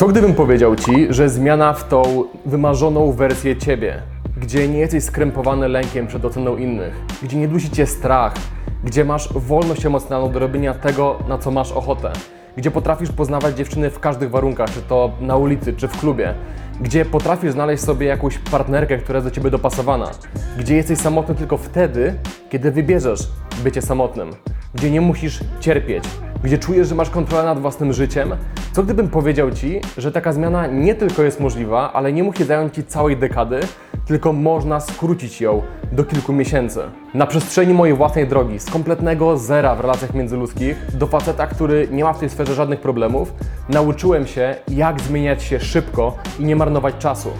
Co 0.00 0.08
gdybym 0.08 0.34
powiedział 0.34 0.76
Ci, 0.76 1.06
że 1.10 1.28
zmiana 1.28 1.72
w 1.72 1.88
tą 1.88 2.24
wymarzoną 2.46 3.12
wersję 3.12 3.56
Ciebie, 3.56 4.02
gdzie 4.36 4.68
nie 4.68 4.78
jesteś 4.78 5.04
skrępowany 5.04 5.68
lękiem 5.68 6.06
przed 6.06 6.24
oceną 6.24 6.56
innych, 6.56 6.94
gdzie 7.22 7.36
nie 7.36 7.48
dusi 7.48 7.70
Cię 7.70 7.86
strach, 7.86 8.34
gdzie 8.84 9.04
masz 9.04 9.32
wolność 9.32 9.86
emocjonalną 9.86 10.32
do 10.32 10.38
robienia 10.38 10.74
tego, 10.74 11.18
na 11.28 11.38
co 11.38 11.50
masz 11.50 11.72
ochotę, 11.72 12.12
gdzie 12.56 12.70
potrafisz 12.70 13.12
poznawać 13.12 13.56
dziewczyny 13.56 13.90
w 13.90 14.00
każdych 14.00 14.30
warunkach, 14.30 14.70
czy 14.70 14.82
to 14.82 15.10
na 15.20 15.36
ulicy, 15.36 15.72
czy 15.72 15.88
w 15.88 16.00
klubie, 16.00 16.34
gdzie 16.80 17.04
potrafisz 17.04 17.52
znaleźć 17.52 17.82
sobie 17.82 18.06
jakąś 18.06 18.38
partnerkę, 18.38 18.98
która 18.98 19.16
jest 19.16 19.28
do 19.28 19.30
Ciebie 19.30 19.50
dopasowana, 19.50 20.10
gdzie 20.58 20.76
jesteś 20.76 20.98
samotny 20.98 21.34
tylko 21.34 21.56
wtedy, 21.56 22.14
kiedy 22.50 22.70
wybierzesz 22.70 23.28
bycie 23.64 23.82
samotnym, 23.82 24.30
gdzie 24.74 24.90
nie 24.90 25.00
musisz 25.00 25.40
cierpieć, 25.60 26.04
gdzie 26.44 26.58
czujesz, 26.58 26.88
że 26.88 26.94
masz 26.94 27.10
kontrolę 27.10 27.44
nad 27.44 27.60
własnym 27.60 27.92
życiem, 27.92 28.36
co 28.72 28.82
gdybym 28.82 29.08
powiedział 29.08 29.50
Ci, 29.50 29.80
że 29.98 30.12
taka 30.12 30.32
zmiana 30.32 30.66
nie 30.66 30.94
tylko 30.94 31.22
jest 31.22 31.40
możliwa, 31.40 31.92
ale 31.92 32.12
nie 32.12 32.22
musi 32.22 32.44
zająć 32.44 32.74
Ci 32.74 32.84
całej 32.84 33.16
dekady, 33.16 33.60
tylko 34.10 34.32
można 34.32 34.80
skrócić 34.80 35.40
ją 35.40 35.62
do 35.92 36.04
kilku 36.04 36.32
miesięcy. 36.32 36.80
Na 37.14 37.26
przestrzeni 37.26 37.74
mojej 37.74 37.96
własnej 37.96 38.28
drogi, 38.28 38.58
z 38.58 38.70
kompletnego 38.70 39.38
zera 39.38 39.74
w 39.74 39.80
relacjach 39.80 40.14
międzyludzkich 40.14 40.96
do 40.96 41.06
faceta, 41.06 41.46
który 41.46 41.88
nie 41.90 42.04
ma 42.04 42.12
w 42.12 42.18
tej 42.18 42.30
sferze 42.30 42.54
żadnych 42.54 42.80
problemów, 42.80 43.34
nauczyłem 43.68 44.26
się, 44.26 44.54
jak 44.68 45.00
zmieniać 45.00 45.42
się 45.42 45.60
szybko 45.60 46.16
i 46.38 46.44
nie 46.44 46.56
marnować 46.56 46.94
czasu. 46.98 47.30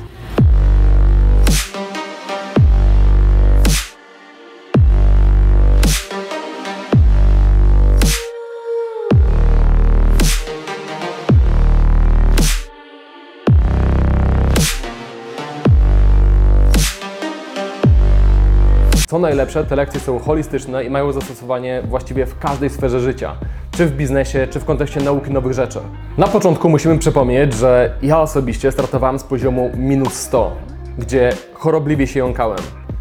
Co 19.10 19.18
najlepsze, 19.18 19.64
te 19.64 19.76
lekcje 19.76 20.00
są 20.00 20.18
holistyczne 20.18 20.84
i 20.84 20.90
mają 20.90 21.12
zastosowanie 21.12 21.82
właściwie 21.88 22.26
w 22.26 22.38
każdej 22.38 22.70
sferze 22.70 23.00
życia, 23.00 23.36
czy 23.70 23.86
w 23.86 23.96
biznesie, 23.96 24.48
czy 24.50 24.60
w 24.60 24.64
kontekście 24.64 25.00
nauki 25.00 25.30
nowych 25.30 25.52
rzeczy. 25.52 25.78
Na 26.18 26.26
początku 26.26 26.68
musimy 26.68 26.98
przypomnieć, 26.98 27.54
że 27.54 27.94
ja 28.02 28.20
osobiście 28.20 28.72
startowałem 28.72 29.18
z 29.18 29.24
poziomu 29.24 29.70
minus 29.76 30.12
100, 30.12 30.56
gdzie 30.98 31.32
chorobliwie 31.52 32.06
się 32.06 32.18
jąkałem, 32.18 32.58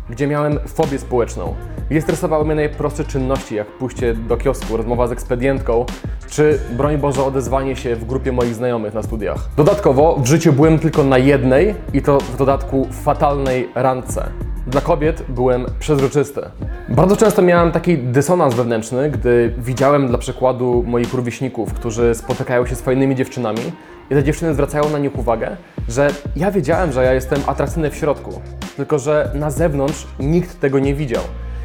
gdzie 0.10 0.28
miałem 0.28 0.60
fobię 0.68 1.00
społeczną, 1.00 1.56
gdzie 1.90 2.02
stresowały 2.02 2.46
mnie 2.46 2.56
najprostsze 2.56 3.06
czynności, 3.06 3.56
jak 3.56 3.68
pójście 3.68 4.14
do 4.14 4.38
kiosku, 4.38 4.78
rozmowa 4.78 5.08
z 5.08 5.12
ekspedientką, 5.12 5.86
czy 6.30 6.60
broń 6.78 6.98
Boże 6.98 7.24
odezwanie 7.24 7.76
się 7.76 7.96
w 7.96 8.06
grupie 8.06 8.32
moich 8.32 8.56
znajomych 8.56 8.94
na 8.94 9.04
studiach. 9.04 9.50
Dodatkowo 9.58 10.16
w 10.16 10.26
życiu 10.26 10.54
byłem 10.54 10.80
tylko 10.80 11.04
na 11.04 11.18
jednej 11.18 11.76
i 11.94 12.02
to 12.02 12.18
w 12.20 12.38
dodatku 12.38 12.88
fatalnej 12.92 13.70
randce. 13.76 14.49
Dla 14.68 14.82
kobiet 14.82 15.24
byłem 15.30 15.66
przezroczysty. 15.80 16.42
Bardzo 16.90 17.18
często 17.18 17.42
miałem 17.42 17.72
taki 17.72 17.98
dysonans 17.98 18.56
wewnętrzny, 18.56 19.12
gdy 19.12 19.54
widziałem 19.58 20.08
dla 20.08 20.18
przykładu 20.18 20.84
moich 20.88 21.14
rówieśników, 21.14 21.74
którzy 21.74 22.16
spotykają 22.16 22.66
się 22.66 22.76
z 22.76 22.82
fajnymi 22.82 23.16
dziewczynami 23.16 23.62
i 24.12 24.14
te 24.14 24.24
dziewczyny 24.24 24.54
zwracają 24.54 24.90
na 24.90 25.00
nich 25.00 25.20
uwagę, 25.20 25.58
że 25.88 26.10
ja 26.36 26.52
wiedziałem, 26.52 26.92
że 26.92 27.04
ja 27.04 27.14
jestem 27.14 27.40
atrakcyjny 27.48 27.92
w 27.92 27.96
środku, 27.96 28.42
tylko 28.78 29.00
że 29.00 29.32
na 29.36 29.52
zewnątrz 29.52 30.08
nikt 30.20 30.60
tego 30.60 30.80
nie 30.80 30.96
widział. 30.96 31.24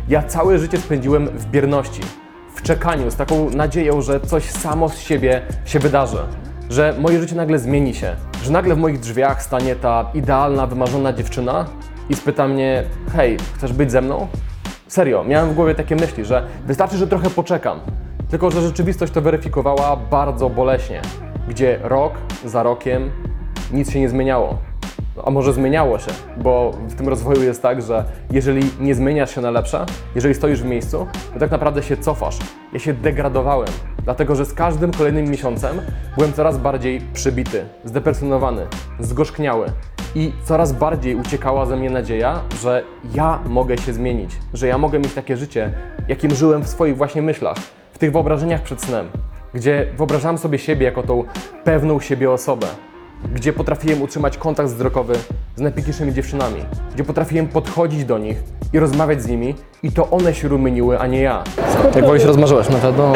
Ja 0.08 0.22
całe 0.22 0.58
życie 0.58 0.78
spędziłem 0.78 1.26
w 1.26 1.46
bierności, 1.46 2.00
w 2.54 2.62
czekaniu, 2.62 3.10
z 3.10 3.16
taką 3.16 3.50
nadzieją, 3.50 4.02
że 4.02 4.20
coś 4.20 4.44
samo 4.44 4.88
z 4.88 4.98
siebie 4.98 5.42
się 5.64 5.78
wydarzy 5.78 6.18
że 6.70 6.94
moje 7.00 7.20
życie 7.20 7.36
nagle 7.36 7.58
zmieni 7.58 7.94
się, 7.94 8.16
że 8.42 8.52
nagle 8.52 8.74
w 8.74 8.78
moich 8.78 9.00
drzwiach 9.00 9.42
stanie 9.42 9.76
ta 9.76 10.10
idealna, 10.14 10.66
wymarzona 10.66 11.12
dziewczyna 11.12 11.66
i 12.10 12.14
spyta 12.14 12.48
mnie: 12.48 12.84
Hej, 13.12 13.36
chcesz 13.54 13.72
być 13.72 13.90
ze 13.90 14.02
mną? 14.02 14.26
Serio, 14.88 15.24
miałem 15.24 15.50
w 15.50 15.54
głowie 15.54 15.74
takie 15.74 15.96
myśli, 15.96 16.24
że 16.24 16.46
wystarczy, 16.66 16.96
że 16.96 17.06
trochę 17.06 17.30
poczekam. 17.30 17.80
Tylko, 18.30 18.50
że 18.50 18.62
rzeczywistość 18.62 19.12
to 19.12 19.20
weryfikowała 19.20 19.96
bardzo 19.96 20.50
boleśnie, 20.50 21.02
gdzie 21.48 21.78
rok 21.82 22.12
za 22.44 22.62
rokiem 22.62 23.10
nic 23.72 23.90
się 23.90 24.00
nie 24.00 24.08
zmieniało. 24.08 24.58
A 25.24 25.30
może 25.30 25.52
zmieniało 25.52 25.98
się, 25.98 26.10
bo 26.36 26.70
w 26.88 26.94
tym 26.94 27.08
rozwoju 27.08 27.42
jest 27.42 27.62
tak, 27.62 27.82
że 27.82 28.04
jeżeli 28.30 28.62
nie 28.80 28.94
zmieniasz 28.94 29.34
się 29.34 29.40
na 29.40 29.50
lepsze, 29.50 29.86
jeżeli 30.14 30.34
stoisz 30.34 30.62
w 30.62 30.64
miejscu, 30.64 31.06
to 31.34 31.40
tak 31.40 31.50
naprawdę 31.50 31.82
się 31.82 31.96
cofasz. 31.96 32.38
Ja 32.72 32.78
się 32.78 32.94
degradowałem, 32.94 33.68
dlatego 34.04 34.36
że 34.36 34.44
z 34.44 34.54
każdym 34.54 34.92
kolejnym 34.92 35.24
miesiącem 35.24 35.80
byłem 36.16 36.32
coraz 36.32 36.58
bardziej 36.58 37.00
przybity, 37.12 37.64
zdepresjonowany, 37.84 38.66
zgorzkniały 39.00 39.66
i 40.14 40.32
coraz 40.44 40.72
bardziej 40.72 41.16
uciekała 41.16 41.66
ze 41.66 41.76
mnie 41.76 41.90
nadzieja, 41.90 42.40
że 42.62 42.82
ja 43.14 43.40
mogę 43.46 43.78
się 43.78 43.92
zmienić, 43.92 44.30
że 44.54 44.66
ja 44.66 44.78
mogę 44.78 44.98
mieć 44.98 45.14
takie 45.14 45.36
życie, 45.36 45.72
jakim 46.08 46.34
żyłem 46.34 46.62
w 46.62 46.68
swoich 46.68 46.96
właśnie 46.96 47.22
myślach, 47.22 47.56
w 47.92 47.98
tych 47.98 48.12
wyobrażeniach 48.12 48.62
przed 48.62 48.82
snem, 48.82 49.08
gdzie 49.54 49.86
wyobrażałem 49.96 50.38
sobie 50.38 50.58
siebie 50.58 50.86
jako 50.86 51.02
tą 51.02 51.24
pewną 51.64 52.00
siebie 52.00 52.30
osobę, 52.30 52.66
gdzie 53.34 53.52
potrafiłem 53.52 54.02
utrzymać 54.02 54.38
kontakt 54.38 54.70
wzrokowy 54.70 55.14
z 55.56 55.60
najpiękniejszymi 55.60 56.14
dziewczynami, 56.14 56.60
gdzie 56.94 57.04
potrafiłem 57.04 57.48
podchodzić 57.48 58.04
do 58.04 58.18
nich 58.18 58.42
i 58.72 58.78
rozmawiać 58.78 59.22
z 59.22 59.26
nimi 59.26 59.54
i 59.82 59.92
to 59.92 60.10
one 60.10 60.34
się 60.34 60.48
rumieniły, 60.48 60.98
a 60.98 61.06
nie 61.06 61.20
ja. 61.20 61.44
Jak 61.94 62.06
wolisz 62.06 62.24
rozmarzyłeś, 62.24 62.68
no 62.68 62.78
wiadomo. 62.80 63.14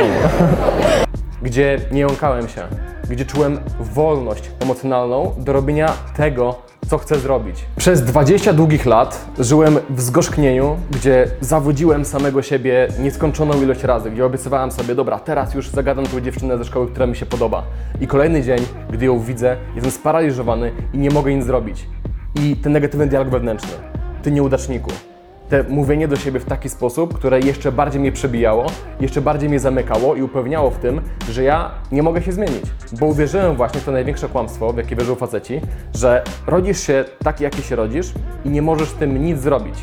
Gdzie 1.42 1.80
nie 1.92 2.00
jąkałem 2.00 2.48
się, 2.48 2.62
gdzie 3.10 3.24
czułem 3.24 3.60
wolność 3.80 4.50
emocjonalną 4.60 5.34
do 5.38 5.52
robienia 5.52 5.92
tego, 6.16 6.67
co 6.88 6.99
chcę 6.99 7.19
zrobić. 7.19 7.65
Przez 7.76 8.03
20 8.03 8.53
długich 8.53 8.87
lat 8.87 9.31
żyłem 9.38 9.78
w 9.91 10.00
zgorzknieniu, 10.00 10.76
gdzie 10.91 11.26
zawodziłem 11.41 12.04
samego 12.04 12.43
siebie 12.43 12.88
nieskończoną 13.00 13.62
ilość 13.62 13.82
razy, 13.82 14.10
gdzie 14.10 14.26
obiecywałem 14.26 14.71
sobie, 14.71 14.94
dobra, 14.94 15.19
teraz 15.19 15.54
już 15.54 15.69
zagadam 15.69 16.06
tą 16.06 16.21
dziewczynę 16.21 16.59
ze 16.59 16.65
szkoły, 16.65 16.87
która 16.87 17.06
mi 17.06 17.16
się 17.16 17.26
podoba. 17.26 17.62
I 18.00 18.06
kolejny 18.06 18.43
dzień, 18.43 18.59
gdy 18.91 19.06
ją 19.06 19.21
widzę, 19.21 19.56
jestem 19.75 19.91
sparaliżowany 19.91 20.72
i 20.94 20.99
nie 20.99 21.10
mogę 21.10 21.34
nic 21.34 21.44
zrobić. 21.44 21.87
I 22.34 22.56
ten 22.56 22.72
negatywny 22.72 23.06
dialog 23.06 23.28
wewnętrzny. 23.28 23.72
Ty 24.22 24.31
nieudaczniku. 24.31 24.91
Te 25.48 25.62
mówienie 25.62 26.09
do 26.09 26.16
siebie 26.16 26.41
w 26.41 26.44
taki 26.44 26.69
sposób, 26.69 27.14
które 27.14 27.41
jeszcze 27.41 27.72
bardziej 27.72 28.00
mnie 28.00 28.12
przebijało, 28.12 28.66
jeszcze 29.00 29.20
bardziej 29.20 29.48
mnie 29.48 29.60
zamykało 29.60 30.14
i 30.14 30.22
upewniało 30.22 30.70
w 30.70 30.78
tym, 30.78 31.00
że 31.31 31.42
ja 31.42 31.70
nie 31.92 32.03
mogę 32.03 32.22
się 32.22 32.32
zmienić. 32.32 32.64
Bo 33.00 33.06
uwierzyłem 33.06 33.56
właśnie 33.56 33.81
w 33.81 33.84
to 33.84 33.92
największe 33.92 34.28
kłamstwo, 34.28 34.72
w 34.72 34.76
jakie 34.76 34.97
wierzą 34.97 35.14
faceci, 35.14 35.60
że 35.94 36.25
rodzisz 36.47 36.81
się 36.81 37.04
taki, 37.25 37.44
jaki 37.44 37.62
się 37.62 37.76
rodzisz 37.76 38.12
i 38.44 38.50
nie 38.50 38.62
możesz 38.62 38.88
z 38.88 38.94
tym 38.94 39.25
nic 39.25 39.38
zrobić. 39.41 39.75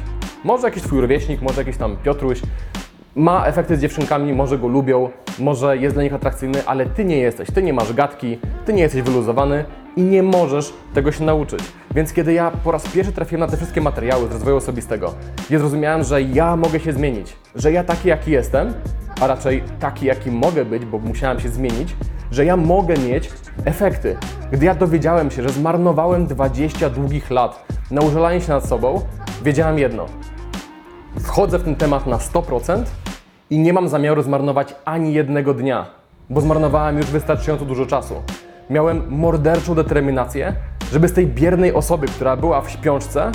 Może 0.43 0.67
jakiś 0.67 0.83
twój 0.83 1.01
rówieśnik, 1.01 1.41
może 1.41 1.61
jakiś 1.61 1.77
tam 1.77 1.97
Piotruś, 2.03 2.41
ma 3.15 3.45
efekty 3.45 3.77
z 3.77 3.81
dziewczynkami, 3.81 4.33
może 4.33 4.57
go 4.57 4.67
lubią, 4.67 5.09
może 5.39 5.77
jest 5.77 5.95
dla 5.95 6.03
nich 6.03 6.13
atrakcyjny, 6.13 6.65
ale 6.65 6.85
ty 6.85 7.05
nie 7.05 7.17
jesteś, 7.17 7.51
ty 7.51 7.63
nie 7.63 7.73
masz 7.73 7.93
gadki, 7.93 8.39
ty 8.65 8.73
nie 8.73 8.81
jesteś 8.81 9.01
wyluzowany 9.01 9.65
i 9.95 10.01
nie 10.01 10.23
możesz 10.23 10.73
tego 10.93 11.11
się 11.11 11.23
nauczyć. 11.23 11.59
Więc 11.95 12.13
kiedy 12.13 12.33
ja 12.33 12.51
po 12.63 12.71
raz 12.71 12.87
pierwszy 12.87 13.11
trafiłem 13.13 13.39
na 13.39 13.47
te 13.47 13.57
wszystkie 13.57 13.81
materiały 13.81 14.27
z 14.27 14.31
rozwoju 14.31 14.57
osobistego, 14.57 15.13
gdzie 15.47 15.59
zrozumiałem, 15.59 16.03
że 16.03 16.21
ja 16.21 16.55
mogę 16.55 16.79
się 16.79 16.93
zmienić, 16.93 17.35
że 17.55 17.71
ja 17.71 17.83
taki 17.83 18.07
jaki 18.07 18.31
jestem, 18.31 18.73
a 19.21 19.27
raczej 19.27 19.63
taki 19.79 20.05
jaki 20.05 20.31
mogę 20.31 20.65
być, 20.65 20.85
bo 20.85 20.97
musiałem 20.97 21.39
się 21.39 21.49
zmienić, 21.49 21.95
że 22.31 22.45
ja 22.45 22.57
mogę 22.57 22.93
mieć 22.97 23.29
efekty. 23.65 24.17
Gdy 24.51 24.65
ja 24.65 24.75
dowiedziałem 24.75 25.31
się, 25.31 25.43
że 25.43 25.49
zmarnowałem 25.49 26.27
20 26.27 26.89
długich 26.89 27.31
lat 27.31 27.65
na 27.91 28.01
użalanie 28.01 28.41
się 28.41 28.49
nad 28.49 28.65
sobą, 28.65 29.01
wiedziałem 29.43 29.79
jedno– 29.79 30.05
wchodzę 31.19 31.59
w 31.59 31.63
ten 31.63 31.75
temat 31.75 32.07
na 32.07 32.17
100% 32.17 32.83
i 33.49 33.59
nie 33.59 33.73
mam 33.73 33.89
zamiaru 33.89 34.21
zmarnować 34.21 34.75
ani 34.85 35.13
jednego 35.13 35.53
dnia, 35.53 35.85
bo 36.29 36.41
zmarnowałem 36.41 36.97
już 36.97 37.05
wystarczająco 37.05 37.65
dużo 37.65 37.85
czasu. 37.85 38.13
Miałem 38.69 39.03
morderczą 39.09 39.75
determinację, 39.75 40.55
żeby 40.91 41.07
z 41.07 41.13
tej 41.13 41.27
biernej 41.27 41.73
osoby, 41.73 42.07
która 42.07 42.37
była 42.37 42.61
w 42.61 42.69
śpiączce, 42.69 43.31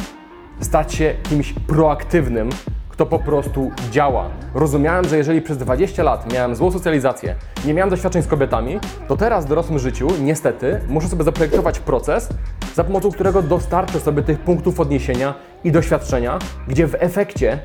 stać 0.60 0.94
się 0.94 1.14
kimś 1.28 1.52
proaktywnym, 1.52 2.50
to 2.96 3.06
po 3.06 3.18
prostu 3.18 3.70
działa. 3.90 4.30
Rozumiałem, 4.54 5.04
że 5.08 5.16
jeżeli 5.16 5.42
przez 5.42 5.58
20 5.58 6.02
lat 6.02 6.32
miałem 6.32 6.54
złą 6.54 6.70
socjalizację, 6.70 7.34
nie 7.64 7.74
miałem 7.74 7.90
doświadczeń 7.90 8.22
z 8.22 8.26
kobietami, 8.26 8.78
to 9.08 9.16
teraz 9.16 9.46
w 9.46 9.48
dorosłym 9.48 9.78
życiu, 9.78 10.08
niestety, 10.22 10.80
muszę 10.88 11.08
sobie 11.08 11.24
zaprojektować 11.24 11.78
proces, 11.78 12.28
za 12.74 12.84
pomocą 12.84 13.12
którego 13.12 13.42
dostarczę 13.42 14.00
sobie 14.00 14.22
tych 14.22 14.38
punktów 14.38 14.80
odniesienia 14.80 15.34
i 15.64 15.72
doświadczenia, 15.72 16.38
gdzie 16.68 16.86
w 16.86 16.94
efekcie 16.98 17.58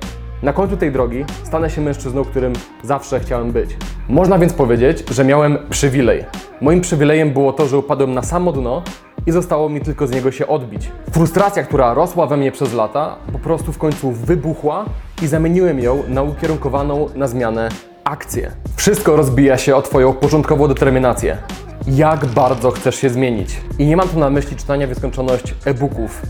na 0.45 0.53
końcu 0.53 0.77
tej 0.77 0.91
drogi 0.91 1.25
stanę 1.43 1.69
się 1.69 1.81
mężczyzną, 1.81 2.25
którym 2.25 2.53
zawsze 2.83 3.19
chciałem 3.19 3.51
być. 3.51 3.77
Można 4.09 4.39
więc 4.39 4.53
powiedzieć, 4.53 5.03
że 5.11 5.25
miałem 5.25 5.57
przywilej. 5.69 6.25
Moim 6.61 6.81
przywilejem 6.81 7.33
było 7.33 7.53
to, 7.53 7.67
że 7.67 7.77
upadłem 7.77 8.13
na 8.13 8.23
samo 8.23 8.51
dno 8.51 8.81
i 9.27 9.31
zostało 9.31 9.69
mi 9.69 9.81
tylko 9.81 10.07
z 10.07 10.11
niego 10.11 10.31
się 10.31 10.47
odbić. 10.47 10.91
Frustracja, 11.11 11.63
która 11.63 11.93
rosła 11.93 12.27
we 12.27 12.37
mnie 12.37 12.51
przez 12.51 12.73
lata, 12.73 13.15
po 13.31 13.39
prostu 13.39 13.71
w 13.71 13.77
końcu 13.77 14.11
wybuchła 14.11 14.85
i 15.21 15.27
zamieniłem 15.27 15.79
ją 15.79 16.03
na 16.07 16.21
ukierunkowaną 16.21 17.09
na 17.15 17.27
zmianę 17.27 17.69
akcję. 18.03 18.51
Wszystko 18.75 19.15
rozbija 19.15 19.57
się 19.57 19.75
o 19.75 19.81
Twoją 19.81 20.13
początkową 20.13 20.67
determinację. 20.67 21.37
Jak 21.87 22.25
bardzo 22.25 22.71
chcesz 22.71 22.95
się 22.95 23.09
zmienić? 23.09 23.61
I 23.79 23.85
nie 23.85 23.97
mam 23.97 24.09
tu 24.09 24.19
na 24.19 24.29
myśli 24.29 24.57
czytania 24.57 24.87
w 24.87 24.89
nieskończoność 24.89 25.55
e-booków, 25.65 26.21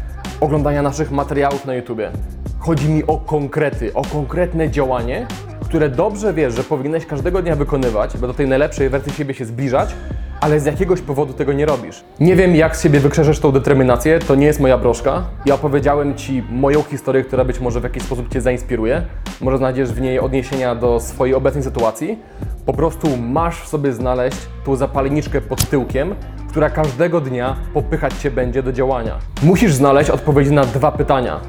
oglądania 0.42 0.82
naszych 0.82 1.12
materiałów 1.12 1.66
na 1.66 1.74
YouTubie. 1.74 2.12
Chodzi 2.60 2.90
mi 2.90 3.08
o 3.08 3.18
konkrety, 3.18 3.94
o 3.94 4.02
konkretne 4.02 4.70
działanie, 4.70 5.28
które 5.66 5.90
dobrze 5.90 6.34
wiesz, 6.34 6.54
że 6.54 6.64
powinieneś 6.64 7.06
każdego 7.06 7.42
dnia 7.42 7.56
wykonywać, 7.56 8.18
by 8.18 8.28
do 8.28 8.34
tej 8.34 8.48
najlepszej 8.48 8.90
wersji 8.90 9.14
siebie 9.14 9.34
się 9.34 9.46
zbliżać, 9.46 9.96
ale 10.42 10.60
z 10.60 10.66
jakiegoś 10.66 11.02
powodu 11.02 11.34
tego 11.34 11.54
nie 11.54 11.66
robisz. 11.66 12.04
Nie 12.20 12.36
wiem, 12.36 12.56
jak 12.56 12.78
z 12.78 12.84
siebie 12.84 13.00
wykrzeszesz 13.00 13.40
tą 13.40 13.52
determinację, 13.52 14.20
to 14.20 14.36
nie 14.36 14.46
jest 14.46 14.60
moja 14.60 14.78
broszka. 14.78 15.24
Ja 15.46 15.56
opowiedziałem 15.56 16.16
Ci 16.16 16.44
moją 16.52 16.84
historię, 16.84 17.24
która 17.24 17.46
być 17.46 17.60
może 17.60 17.80
w 17.80 17.84
jakiś 17.84 18.04
sposób 18.04 18.34
Cię 18.34 18.42
zainspiruje. 18.42 19.02
Może 19.42 19.58
znajdziesz 19.58 19.94
w 19.94 20.02
niej 20.02 20.20
odniesienia 20.20 20.76
do 20.76 21.00
swojej 21.00 21.36
obecnej 21.36 21.64
sytuacji. 21.64 22.20
Po 22.66 22.74
prostu 22.74 23.18
masz 23.18 23.62
w 23.62 23.68
sobie 23.68 23.94
znaleźć 23.94 24.38
tą 24.66 24.76
zapalniczkę 24.76 25.42
pod 25.42 25.70
tyłkiem, 25.70 26.16
która 26.56 26.70
każdego 26.70 27.22
dnia 27.22 27.56
popychać 27.74 28.14
Cię 28.14 28.32
będzie 28.32 28.64
do 28.64 28.74
działania. 28.74 29.20
Musisz 29.44 29.74
znaleźć 29.74 30.10
odpowiedzi 30.10 30.52
na 30.52 30.66
dwa 30.66 30.92
pytania. 30.92 31.40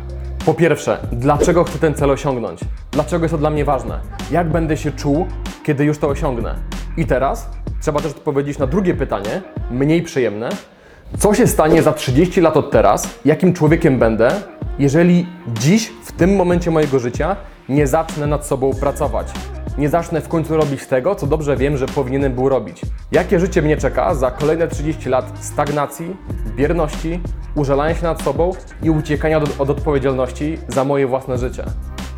Po 0.47 0.55
pierwsze, 0.55 0.99
dlaczego 1.12 1.64
chcę 1.64 1.79
ten 1.79 1.94
cel 1.94 2.11
osiągnąć? 2.11 2.61
Dlaczego 2.91 3.25
jest 3.25 3.32
to 3.32 3.38
dla 3.38 3.50
mnie 3.50 3.64
ważne? 3.64 4.00
Jak 4.31 4.50
będę 4.50 4.76
się 4.76 4.93
czuł, 4.93 5.26
kiedy 5.64 5.85
już 5.85 5.99
to 5.99 6.08
osiągnę? 6.08 6.55
I 6.97 7.06
teraz 7.06 7.50
trzeba 7.81 8.00
też 8.00 8.12
odpowiedzieć 8.12 8.58
na 8.58 8.67
drugie 8.67 8.94
pytanie, 8.94 9.43
mniej 9.70 10.03
przyjemne. 10.03 10.49
Co 11.19 11.35
się 11.35 11.47
stanie 11.47 11.82
za 11.82 11.93
30 11.93 12.41
lat 12.41 12.56
od 12.56 12.70
teraz? 12.70 13.19
Jakim 13.25 13.53
człowiekiem 13.53 13.99
będę, 13.99 14.31
jeżeli 14.79 15.26
dziś, 15.49 15.93
w 16.05 16.12
tym 16.12 16.37
momencie 16.37 16.70
mojego 16.70 16.99
życia, 16.99 17.37
nie 17.69 17.87
zacznę 17.87 18.26
nad 18.26 18.47
sobą 18.47 18.70
pracować? 18.81 19.26
Nie 19.78 19.88
zacznę 19.88 20.20
w 20.20 20.28
końcu 20.28 20.56
robić 20.56 20.87
tego, 20.87 21.14
co 21.14 21.26
dobrze 21.26 21.56
wiem, 21.56 21.76
że 21.76 21.87
powinienem 21.87 22.34
był 22.34 22.49
robić. 22.49 22.81
Jakie 23.12 23.40
życie 23.40 23.62
mnie 23.62 23.76
czeka 23.76 24.14
za 24.14 24.31
kolejne 24.31 24.69
30 24.69 25.08
lat 25.08 25.32
stagnacji, 25.40 26.17
bierności, 26.56 27.20
użalania 27.55 27.94
się 27.94 28.02
nad 28.02 28.23
sobą 28.23 28.52
i 28.82 28.90
uciekania 28.90 29.38
od, 29.38 29.61
od 29.61 29.70
odpowiedzialności 29.70 30.58
za 30.69 30.84
moje 30.84 31.06
własne 31.06 31.38
życie? 31.38 31.64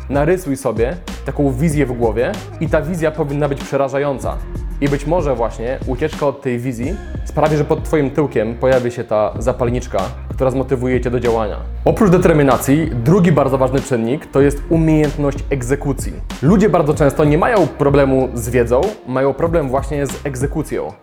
Narysuj 0.09 0.57
sobie 0.57 0.97
taką 1.25 1.51
wizję 1.51 1.85
w 1.85 1.91
głowie 1.91 2.31
i 2.59 2.69
ta 2.69 2.81
wizja 2.81 3.11
powinna 3.11 3.49
być 3.49 3.63
przerażająca. 3.63 4.37
I 4.81 4.89
być 4.89 5.05
może 5.05 5.35
właśnie 5.35 5.77
ucieczka 5.87 6.27
od 6.27 6.41
tej 6.41 6.59
wizji 6.59 6.95
sprawi, 7.25 7.57
że 7.57 7.65
pod 7.65 7.83
Twoim 7.83 8.11
tyłkiem 8.11 8.55
pojawi 8.55 8.91
się 8.91 9.03
ta 9.03 9.33
zapalniczka, 9.39 9.99
która 10.35 10.51
zmotywuje 10.51 11.01
Cię 11.01 11.11
do 11.11 11.19
działania. 11.19 11.57
Oprócz 11.85 12.11
determinacji, 12.11 12.91
drugi 13.03 13.31
bardzo 13.31 13.57
ważny 13.57 13.81
czynnik 13.81 14.25
to 14.25 14.41
jest 14.41 14.63
umiejętność 14.69 15.37
egzekucji. 15.49 16.13
Ludzie 16.41 16.69
bardzo 16.69 16.93
często 16.93 17.25
nie 17.25 17.37
mają 17.37 17.67
problemu 17.67 18.29
z 18.33 18.49
wiedzą, 18.49 18.81
mają 19.07 19.33
problem 19.33 19.69
właśnie 19.69 20.07
z 20.07 20.25
egzekucją. 20.25 20.93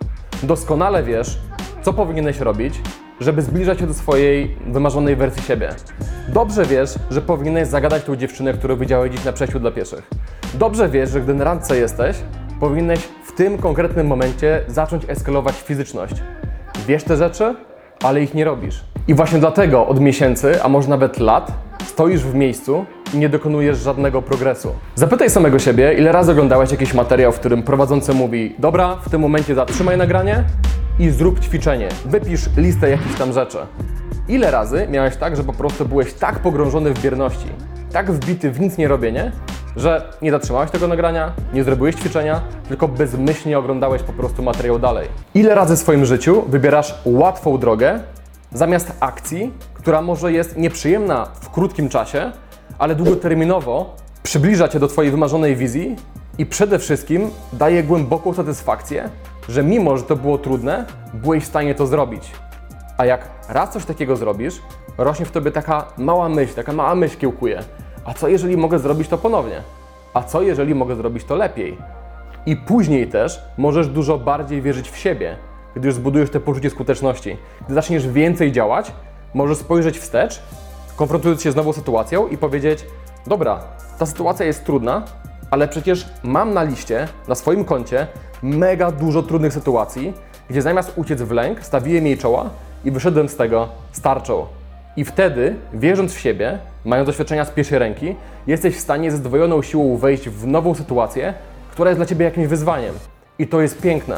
Doskonale 0.42 1.02
wiesz, 1.02 1.38
co 1.82 1.92
powinieneś 1.92 2.40
robić, 2.40 2.80
żeby 3.20 3.42
zbliżać 3.42 3.78
się 3.78 3.86
do 3.86 3.94
swojej 3.94 4.56
wymarzonej 4.66 5.16
wersji 5.16 5.42
siebie. 5.42 5.68
Dobrze 6.28 6.64
wiesz, 6.64 6.90
że 7.10 7.22
powinieneś 7.22 7.68
zagadać 7.68 8.04
tą 8.04 8.16
dziewczynę, 8.16 8.52
którą 8.52 8.76
widziałeś 8.76 9.12
dziś 9.12 9.24
na 9.24 9.32
przejściu 9.32 9.60
dla 9.60 9.70
pieszych. 9.70 10.10
Dobrze 10.54 10.88
wiesz, 10.88 11.10
że 11.10 11.20
gdy 11.20 11.34
na 11.34 11.44
randce 11.44 11.76
jesteś, 11.76 12.16
powinieneś 12.60 13.08
tym 13.36 13.58
konkretnym 13.58 14.06
momencie 14.06 14.62
zacząć 14.68 15.02
eskalować 15.08 15.54
fizyczność. 15.54 16.14
Wiesz 16.88 17.04
te 17.04 17.16
rzeczy, 17.16 17.54
ale 18.02 18.22
ich 18.22 18.34
nie 18.34 18.44
robisz. 18.44 18.84
I 19.08 19.14
właśnie 19.14 19.38
dlatego 19.38 19.86
od 19.86 20.00
miesięcy, 20.00 20.62
a 20.62 20.68
może 20.68 20.88
nawet 20.88 21.18
lat, 21.18 21.52
stoisz 21.84 22.22
w 22.22 22.34
miejscu 22.34 22.84
i 23.14 23.18
nie 23.18 23.28
dokonujesz 23.28 23.78
żadnego 23.78 24.22
progresu. 24.22 24.72
Zapytaj 24.94 25.30
samego 25.30 25.58
siebie, 25.58 25.94
ile 25.94 26.12
razy 26.12 26.32
oglądałeś 26.32 26.70
jakiś 26.70 26.94
materiał, 26.94 27.32
w 27.32 27.38
którym 27.40 27.62
prowadzący 27.62 28.14
mówi: 28.14 28.54
Dobra, 28.58 28.96
w 28.96 29.10
tym 29.10 29.20
momencie 29.20 29.54
zatrzymaj 29.54 29.96
nagranie 29.98 30.44
i 30.98 31.10
zrób 31.10 31.40
ćwiczenie. 31.40 31.88
Wypisz 32.04 32.56
listę 32.56 32.90
jakichś 32.90 33.18
tam 33.18 33.32
rzeczy. 33.32 33.58
Ile 34.28 34.50
razy 34.50 34.86
miałeś 34.90 35.16
tak, 35.16 35.36
że 35.36 35.44
po 35.44 35.52
prostu 35.52 35.86
byłeś 35.86 36.12
tak 36.12 36.38
pogrążony 36.38 36.94
w 36.94 37.02
bierności, 37.02 37.48
tak 37.92 38.12
wbity 38.12 38.50
w 38.50 38.60
nic 38.60 38.78
nie 38.78 38.88
robienie, 38.88 39.32
że 39.76 40.12
nie 40.22 40.30
zatrzymałeś 40.30 40.70
tego 40.70 40.88
nagrania, 40.88 41.32
nie 41.52 41.64
zrobiłeś 41.64 41.94
ćwiczenia, 41.94 42.40
tylko 42.68 42.88
bezmyślnie 42.88 43.58
oglądałeś 43.58 44.02
po 44.02 44.12
prostu 44.12 44.42
materiał 44.42 44.78
dalej. 44.78 45.08
Ile 45.34 45.54
razy 45.54 45.76
w 45.76 45.78
swoim 45.78 46.04
życiu 46.04 46.42
wybierasz 46.48 46.94
łatwą 47.04 47.58
drogę 47.58 48.00
zamiast 48.52 48.92
akcji, 49.00 49.52
która 49.74 50.02
może 50.02 50.32
jest 50.32 50.56
nieprzyjemna 50.56 51.26
w 51.40 51.50
krótkim 51.50 51.88
czasie, 51.88 52.32
ale 52.78 52.94
długoterminowo 52.94 53.96
przybliża 54.22 54.68
cię 54.68 54.78
do 54.78 54.88
Twojej 54.88 55.10
wymarzonej 55.10 55.56
wizji 55.56 55.96
i 56.38 56.46
przede 56.46 56.78
wszystkim 56.78 57.30
daje 57.52 57.82
głęboką 57.82 58.34
satysfakcję, 58.34 59.10
że 59.48 59.62
mimo, 59.62 59.96
że 59.96 60.02
to 60.02 60.16
było 60.16 60.38
trudne, 60.38 60.84
byłeś 61.14 61.44
w 61.44 61.46
stanie 61.46 61.74
to 61.74 61.86
zrobić. 61.86 62.32
A 62.98 63.04
jak 63.04 63.28
raz 63.48 63.72
coś 63.72 63.84
takiego 63.84 64.16
zrobisz, 64.16 64.54
rośnie 64.98 65.26
w 65.26 65.30
tobie 65.30 65.50
taka 65.50 65.84
mała 65.98 66.28
myśl, 66.28 66.54
taka 66.54 66.72
mała 66.72 66.94
myśl 66.94 67.18
kiełkuje. 67.18 67.62
A 68.06 68.14
co 68.14 68.28
jeżeli 68.28 68.56
mogę 68.56 68.78
zrobić 68.78 69.08
to 69.08 69.18
ponownie? 69.18 69.62
A 70.14 70.22
co 70.22 70.42
jeżeli 70.42 70.74
mogę 70.74 70.96
zrobić 70.96 71.24
to 71.24 71.36
lepiej? 71.36 71.78
I 72.46 72.56
później 72.56 73.08
też 73.08 73.42
możesz 73.58 73.88
dużo 73.88 74.18
bardziej 74.18 74.62
wierzyć 74.62 74.90
w 74.90 74.96
siebie, 74.96 75.36
gdy 75.76 75.88
już 75.88 75.94
zbudujesz 75.94 76.30
te 76.30 76.40
poczucie 76.40 76.70
skuteczności. 76.70 77.36
Gdy 77.64 77.74
zaczniesz 77.74 78.08
więcej 78.08 78.52
działać, 78.52 78.92
możesz 79.34 79.58
spojrzeć 79.58 79.98
wstecz, 79.98 80.42
konfrontując 80.96 81.42
się 81.42 81.52
z 81.52 81.56
nową 81.56 81.72
sytuacją 81.72 82.28
i 82.28 82.38
powiedzieć: 82.38 82.86
Dobra, 83.26 83.60
ta 83.98 84.06
sytuacja 84.06 84.46
jest 84.46 84.64
trudna, 84.64 85.02
ale 85.50 85.68
przecież 85.68 86.06
mam 86.22 86.54
na 86.54 86.62
liście, 86.62 87.08
na 87.28 87.34
swoim 87.34 87.64
koncie, 87.64 88.06
mega 88.42 88.92
dużo 88.92 89.22
trudnych 89.22 89.52
sytuacji, 89.52 90.12
gdzie 90.50 90.62
zamiast 90.62 90.92
uciec 90.96 91.22
w 91.22 91.30
lęk, 91.30 91.64
stawiłem 91.64 92.06
jej 92.06 92.18
czoła 92.18 92.50
i 92.84 92.90
wyszedłem 92.90 93.28
z 93.28 93.36
tego 93.36 93.68
starczą. 93.92 94.46
I 94.96 95.04
wtedy, 95.04 95.54
wierząc 95.74 96.14
w 96.14 96.20
siebie, 96.20 96.58
mając 96.84 97.06
doświadczenia 97.06 97.44
z 97.44 97.50
pierwszej 97.50 97.78
ręki, 97.78 98.16
jesteś 98.46 98.76
w 98.76 98.80
stanie 98.80 99.10
ze 99.10 99.16
zdwojoną 99.16 99.62
siłą 99.62 99.96
wejść 99.96 100.28
w 100.28 100.46
nową 100.46 100.74
sytuację, 100.74 101.34
która 101.70 101.90
jest 101.90 101.98
dla 101.98 102.06
ciebie 102.06 102.24
jakimś 102.24 102.46
wyzwaniem. 102.46 102.94
I 103.38 103.46
to 103.46 103.60
jest 103.60 103.82
piękne. 103.82 104.16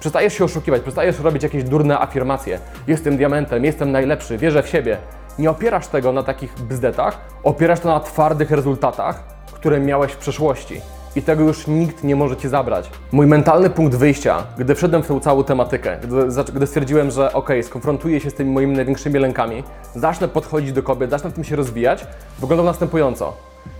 Przestajesz 0.00 0.34
się 0.34 0.44
oszukiwać, 0.44 0.82
przestajesz 0.82 1.20
robić 1.20 1.42
jakieś 1.42 1.64
durne 1.64 1.98
afirmacje. 1.98 2.58
Jestem 2.86 3.16
diamentem, 3.16 3.64
jestem 3.64 3.92
najlepszy, 3.92 4.38
wierzę 4.38 4.62
w 4.62 4.68
siebie. 4.68 4.96
Nie 5.38 5.50
opierasz 5.50 5.86
tego 5.86 6.12
na 6.12 6.22
takich 6.22 6.54
bzdetach, 6.54 7.18
opierasz 7.44 7.80
to 7.80 7.88
na 7.88 8.00
twardych 8.00 8.50
rezultatach, 8.50 9.24
które 9.52 9.80
miałeś 9.80 10.12
w 10.12 10.16
przeszłości. 10.16 10.80
I 11.18 11.22
tego 11.22 11.44
już 11.44 11.66
nikt 11.66 12.04
nie 12.04 12.16
może 12.16 12.36
ci 12.36 12.48
zabrać. 12.48 12.90
Mój 13.12 13.26
mentalny 13.26 13.70
punkt 13.70 13.96
wyjścia, 13.96 14.42
gdy 14.58 14.74
wszedłem 14.74 15.02
w 15.02 15.06
tę 15.06 15.20
całą 15.20 15.44
tematykę, 15.44 15.96
gdy, 16.02 16.52
gdy 16.52 16.66
stwierdziłem, 16.66 17.10
że 17.10 17.32
ok, 17.32 17.50
skonfrontuję 17.62 18.20
się 18.20 18.30
z 18.30 18.34
tymi 18.34 18.50
moimi 18.50 18.76
największymi 18.76 19.18
lękami, 19.18 19.64
zacznę 19.94 20.28
podchodzić 20.28 20.72
do 20.72 20.82
kobiet, 20.82 21.10
zacznę 21.10 21.30
w 21.30 21.32
tym 21.32 21.44
się 21.44 21.56
rozwijać, 21.56 22.06
wyglądał 22.38 22.66
następująco. 22.66 23.36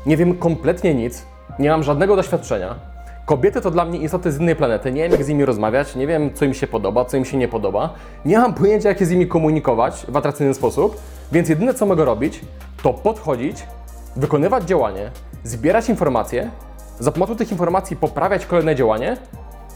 Nie 0.07 0.17
wiem 0.17 0.37
kompletnie 0.37 0.95
nic, 0.95 1.27
nie 1.59 1.71
mam 1.71 1.83
żadnego 1.83 2.17
doświadczenia. 2.17 2.75
Kobiety 3.27 3.61
to 3.61 3.71
dla 3.71 3.85
mnie 3.85 3.99
istoty 3.99 4.33
z 4.33 4.41
innej 4.41 4.57
planety. 4.57 4.93
Nie 4.93 5.03
wiem, 5.03 5.13
jak 5.13 5.25
z 5.25 5.29
nimi 5.29 5.45
rozmawiać, 5.45 5.97
nie 5.97 6.07
wiem, 6.07 6.35
co 6.35 6.45
im 6.45 6.55
się 6.55 6.67
podoba, 6.67 7.05
co 7.05 7.17
im 7.17 7.25
się 7.25 7.37
nie 7.37 7.49
podoba. 7.49 7.95
Nie 8.25 8.39
mam 8.39 8.55
pojęcia, 8.55 8.89
jak 8.89 8.99
się 8.99 9.07
z 9.07 9.11
nimi 9.11 9.27
komunikować 9.27 10.07
w 10.09 10.17
atrakcyjny 10.17 10.55
sposób, 10.55 11.01
więc 11.33 11.49
jedyne, 11.49 11.75
co 11.75 11.87
mogę 11.87 12.05
robić, 12.05 12.41
to 12.83 12.93
podchodzić, 12.93 13.63
wykonywać 14.17 14.65
działanie, 14.65 15.11
zbierać 15.45 15.89
informacje, 15.89 16.51
za 17.01 17.13
pomocą 17.13 17.37
tych 17.37 17.53
informacji 17.53 17.97
poprawiać 17.97 18.47
kolejne 18.47 18.75
działanie, 18.77 19.17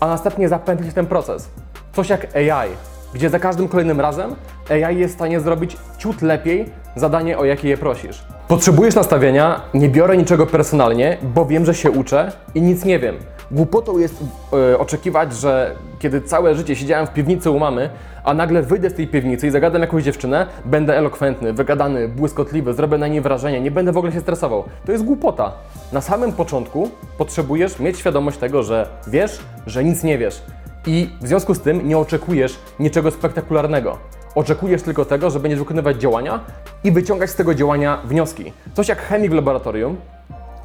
a 0.01 0.07
następnie 0.07 0.49
zapętlić 0.49 0.95
ten 0.95 1.07
proces. 1.07 1.49
Coś 1.93 2.09
jak 2.09 2.37
AI. 2.37 2.92
Gdzie 3.15 3.31
za 3.31 3.39
każdym 3.39 3.69
kolejnym 3.69 4.01
razem 4.01 4.35
AI 4.71 4.99
jest 4.99 5.15
w 5.15 5.17
stanie 5.17 5.41
zrobić 5.41 5.77
ciut 5.99 6.23
lepiej 6.23 6.67
zadanie, 6.97 7.39
o 7.39 7.45
jakie 7.45 7.69
je 7.69 7.77
prosisz. 7.77 8.25
Potrzebujesz 8.49 8.95
nastawienia, 8.95 9.61
nie 9.75 9.89
biorę 9.89 10.17
niczego 10.17 10.47
personalnie, 10.47 11.19
bo 11.23 11.47
wiem, 11.47 11.65
że 11.65 11.75
się 11.75 11.91
uczę 11.91 12.33
i 12.55 12.63
nic 12.63 12.85
nie 12.85 12.99
wiem. 12.99 13.17
Głupotą 13.51 13.99
jest 13.99 14.25
e, 14.53 14.79
oczekiwać, 14.79 15.35
że 15.35 15.75
kiedy 15.99 16.21
całe 16.21 16.55
życie 16.55 16.77
siedziałem 16.77 17.07
w 17.07 17.11
piwnicy 17.11 17.51
u 17.51 17.59
mamy, 17.59 17.91
a 18.25 18.35
nagle 18.35 18.63
wyjdę 18.63 18.91
z 18.91 18.95
tej 18.95 19.09
piwnicy 19.09 19.47
i 19.47 19.51
zagadam 19.51 19.83
jakąś 19.83 20.05
dziewczynę, 20.05 20.47
będę 20.65 20.99
elokwentny, 20.99 21.53
wygadany, 21.53 22.09
błyskotliwy, 22.09 22.75
zrobię 22.75 22.99
na 22.99 23.09
niej 23.09 23.21
wrażenie, 23.21 23.61
nie 23.61 23.71
będę 23.71 23.93
w 23.93 23.97
ogóle 23.97 24.13
się 24.13 24.21
stresował. 24.21 24.65
To 24.87 24.93
jest 24.93 25.05
głupota. 25.05 25.53
Na 25.93 26.01
samym 26.01 26.33
początku 26.33 26.91
potrzebujesz 27.19 27.79
mieć 27.79 27.99
świadomość 27.99 28.39
tego, 28.39 28.63
że 28.63 28.89
wiesz, 29.07 29.39
że 29.67 29.85
nic 29.85 30.03
nie 30.03 30.19
wiesz. 30.19 30.43
I 30.87 31.11
w 31.21 31.29
związku 31.29 31.55
z 31.55 31.61
tym 31.61 31.89
nie 31.89 31.99
oczekujesz 31.99 32.59
niczego 32.81 33.11
spektakularnego. 33.11 33.99
Oczekujesz 34.35 34.83
tylko 34.83 35.05
tego, 35.05 35.31
że 35.31 35.41
będziesz 35.41 35.59
wykonywać 35.59 35.97
działania 35.97 36.41
i 36.85 36.93
wyciągać 36.93 37.31
z 37.31 37.35
tego 37.35 37.55
działania 37.55 37.99
wnioski. 38.05 38.53
Coś 38.75 38.89
jak 38.89 39.03
chemik 39.03 39.31
w 39.31 39.35
laboratorium, 39.35 39.97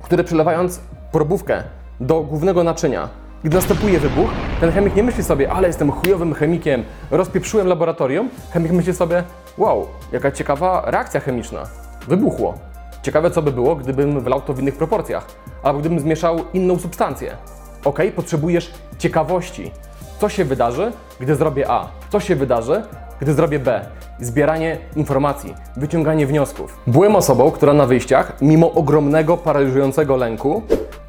który 0.04 0.24
przelewając 0.24 0.80
probówkę 1.12 1.64
do 2.00 2.22
głównego 2.22 2.64
naczynia, 2.64 3.10
gdy 3.44 3.56
następuje 3.56 4.00
wybuch, 4.00 4.30
ten 4.60 4.72
chemik 4.72 4.96
nie 4.96 5.04
myśli 5.04 5.24
sobie, 5.24 5.52
ale 5.52 5.68
jestem 5.68 5.92
chujowym 5.92 6.34
chemikiem, 6.34 6.84
rozpieprzyłem 7.12 7.68
laboratorium. 7.68 8.30
Chemik 8.52 8.72
myśli 8.72 8.94
sobie, 8.94 9.24
wow, 9.58 9.88
jaka 10.12 10.32
ciekawa 10.32 10.84
reakcja 10.86 11.20
chemiczna. 11.20 11.64
Wybuchło. 12.08 12.54
Ciekawe, 13.02 13.32
co 13.32 13.42
by 13.42 13.52
było, 13.52 13.76
gdybym 13.76 14.22
wlał 14.22 14.42
to 14.42 14.54
w 14.54 14.60
innych 14.60 14.76
proporcjach, 14.76 15.28
albo 15.64 15.80
gdybym 15.80 16.00
zmieszał 16.00 16.40
inną 16.54 16.80
substancję. 16.80 17.38
Ok, 17.86 18.00
potrzebujesz 18.16 18.74
ciekawości. 18.98 19.72
Co 20.20 20.30
się 20.30 20.46
wydarzy, 20.46 20.92
gdy 21.20 21.36
zrobię 21.36 21.72
A? 21.72 21.88
Co 22.10 22.20
się 22.20 22.36
wydarzy, 22.36 22.84
gdy 23.22 23.34
zrobię 23.34 23.60
B? 23.60 23.86
Zbieranie 24.20 24.78
informacji, 24.96 25.54
wyciąganie 25.76 26.28
wniosków. 26.28 26.78
Byłem 26.88 27.16
osobą, 27.16 27.52
która 27.52 27.74
na 27.74 27.86
wyjściach, 27.86 28.42
mimo 28.42 28.72
ogromnego, 28.72 29.38
paraliżującego 29.38 30.16
lęku, 30.16 30.62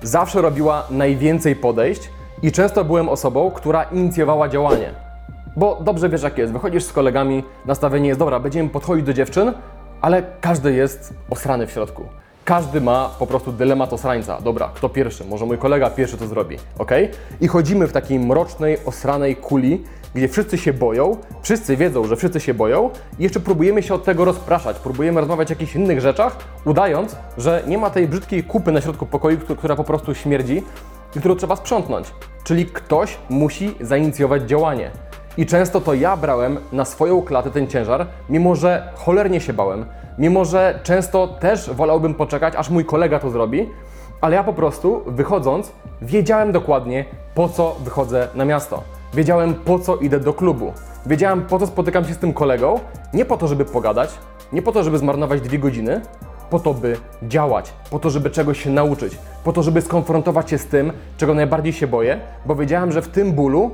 zawsze 0.02 0.42
robiła 0.42 0.84
najwięcej 0.90 1.56
podejść 1.56 2.10
i 2.42 2.52
często 2.52 2.84
byłem 2.84 3.08
osobą, 3.08 3.50
która 3.50 3.82
inicjowała 3.82 4.48
działanie. 4.48 4.90
Bo 5.56 5.78
dobrze 5.80 6.08
wiesz, 6.08 6.22
jak 6.22 6.38
jest. 6.38 6.52
Wychodzisz 6.52 6.84
z 6.84 6.92
kolegami, 6.92 7.44
nastawienie 7.66 8.08
jest 8.08 8.20
dobra, 8.20 8.40
będziemy 8.40 8.68
podchodzić 8.68 9.06
do 9.06 9.12
dziewczyn, 9.12 9.52
ale 10.00 10.22
każdy 10.40 10.72
jest 10.72 11.14
osrany 11.30 11.66
w 11.66 11.70
środku. 11.70 12.04
Każdy 12.48 12.80
ma 12.80 13.10
po 13.18 13.26
prostu 13.26 13.52
dylemat 13.52 13.92
osrańca. 13.92 14.40
Dobra, 14.40 14.70
kto 14.74 14.88
pierwszy? 14.88 15.24
Może 15.24 15.46
mój 15.46 15.58
kolega 15.58 15.90
pierwszy 15.90 16.16
to 16.16 16.26
zrobi, 16.26 16.56
ok? 16.78 16.90
I 17.40 17.48
chodzimy 17.48 17.86
w 17.86 17.92
takiej 17.92 18.18
mrocznej, 18.20 18.76
osranej 18.84 19.36
kuli, 19.36 19.84
gdzie 20.14 20.28
wszyscy 20.28 20.58
się 20.58 20.72
boją, 20.72 21.16
wszyscy 21.42 21.76
wiedzą, 21.76 22.04
że 22.06 22.16
wszyscy 22.16 22.40
się 22.40 22.54
boją 22.54 22.90
i 23.18 23.22
jeszcze 23.22 23.40
próbujemy 23.40 23.82
się 23.82 23.94
od 23.94 24.04
tego 24.04 24.24
rozpraszać, 24.24 24.78
próbujemy 24.78 25.20
rozmawiać 25.20 25.50
o 25.50 25.52
jakichś 25.54 25.74
innych 25.76 26.00
rzeczach, 26.00 26.36
udając, 26.64 27.16
że 27.38 27.62
nie 27.66 27.78
ma 27.78 27.90
tej 27.90 28.08
brzydkiej 28.08 28.44
kupy 28.44 28.72
na 28.72 28.80
środku 28.80 29.06
pokoju, 29.06 29.38
któ- 29.38 29.56
która 29.56 29.76
po 29.76 29.84
prostu 29.84 30.14
śmierdzi 30.14 30.62
i 31.16 31.18
którą 31.18 31.34
trzeba 31.36 31.56
sprzątnąć. 31.56 32.06
Czyli 32.44 32.66
ktoś 32.66 33.18
musi 33.30 33.74
zainicjować 33.80 34.42
działanie. 34.42 34.90
I 35.38 35.46
często 35.46 35.80
to 35.80 35.94
ja 35.94 36.16
brałem 36.16 36.58
na 36.72 36.84
swoją 36.84 37.22
klatę 37.22 37.50
ten 37.50 37.66
ciężar, 37.66 38.06
mimo 38.28 38.54
że 38.54 38.92
cholernie 38.94 39.40
się 39.40 39.52
bałem, 39.52 39.84
mimo 40.18 40.44
że 40.44 40.80
często 40.82 41.28
też 41.28 41.70
wolałbym 41.70 42.14
poczekać, 42.14 42.54
aż 42.56 42.70
mój 42.70 42.84
kolega 42.84 43.18
to 43.18 43.30
zrobi, 43.30 43.68
ale 44.20 44.36
ja 44.36 44.44
po 44.44 44.52
prostu 44.52 45.02
wychodząc, 45.06 45.72
wiedziałem 46.02 46.52
dokładnie 46.52 47.04
po 47.34 47.48
co 47.48 47.76
wychodzę 47.84 48.28
na 48.34 48.44
miasto. 48.44 48.82
Wiedziałem 49.14 49.54
po 49.54 49.78
co 49.78 49.96
idę 49.96 50.20
do 50.20 50.32
klubu. 50.32 50.72
Wiedziałem 51.06 51.42
po 51.42 51.58
co 51.58 51.66
spotykam 51.66 52.04
się 52.04 52.14
z 52.14 52.18
tym 52.18 52.32
kolegą, 52.32 52.80
nie 53.14 53.24
po 53.24 53.36
to, 53.36 53.48
żeby 53.48 53.64
pogadać, 53.64 54.10
nie 54.52 54.62
po 54.62 54.72
to, 54.72 54.82
żeby 54.82 54.98
zmarnować 54.98 55.40
dwie 55.40 55.58
godziny, 55.58 56.00
po 56.50 56.58
to, 56.58 56.74
by 56.74 56.96
działać, 57.22 57.72
po 57.90 57.98
to, 57.98 58.10
żeby 58.10 58.30
czegoś 58.30 58.64
się 58.64 58.70
nauczyć, 58.70 59.18
po 59.44 59.52
to, 59.52 59.62
żeby 59.62 59.82
skonfrontować 59.82 60.50
się 60.50 60.58
z 60.58 60.66
tym, 60.66 60.92
czego 61.16 61.34
najbardziej 61.34 61.72
się 61.72 61.86
boję, 61.86 62.20
bo 62.46 62.54
wiedziałem, 62.54 62.92
że 62.92 63.02
w 63.02 63.08
tym 63.08 63.32
bólu 63.32 63.70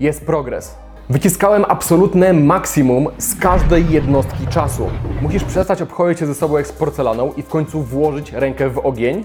jest 0.00 0.26
progres. 0.26 0.74
Wyciskałem 1.12 1.64
absolutne 1.68 2.32
maksimum 2.32 3.08
z 3.18 3.34
każdej 3.40 3.90
jednostki 3.90 4.46
czasu. 4.46 4.90
Musisz 5.22 5.44
przestać 5.44 5.82
obchodzić 5.82 6.18
się 6.18 6.26
ze 6.26 6.34
sobą 6.34 6.56
jak 6.56 6.66
z 6.66 6.72
porcelaną 6.72 7.32
i 7.36 7.42
w 7.42 7.48
końcu 7.48 7.82
włożyć 7.82 8.32
rękę 8.32 8.70
w 8.70 8.78
ogień 8.78 9.24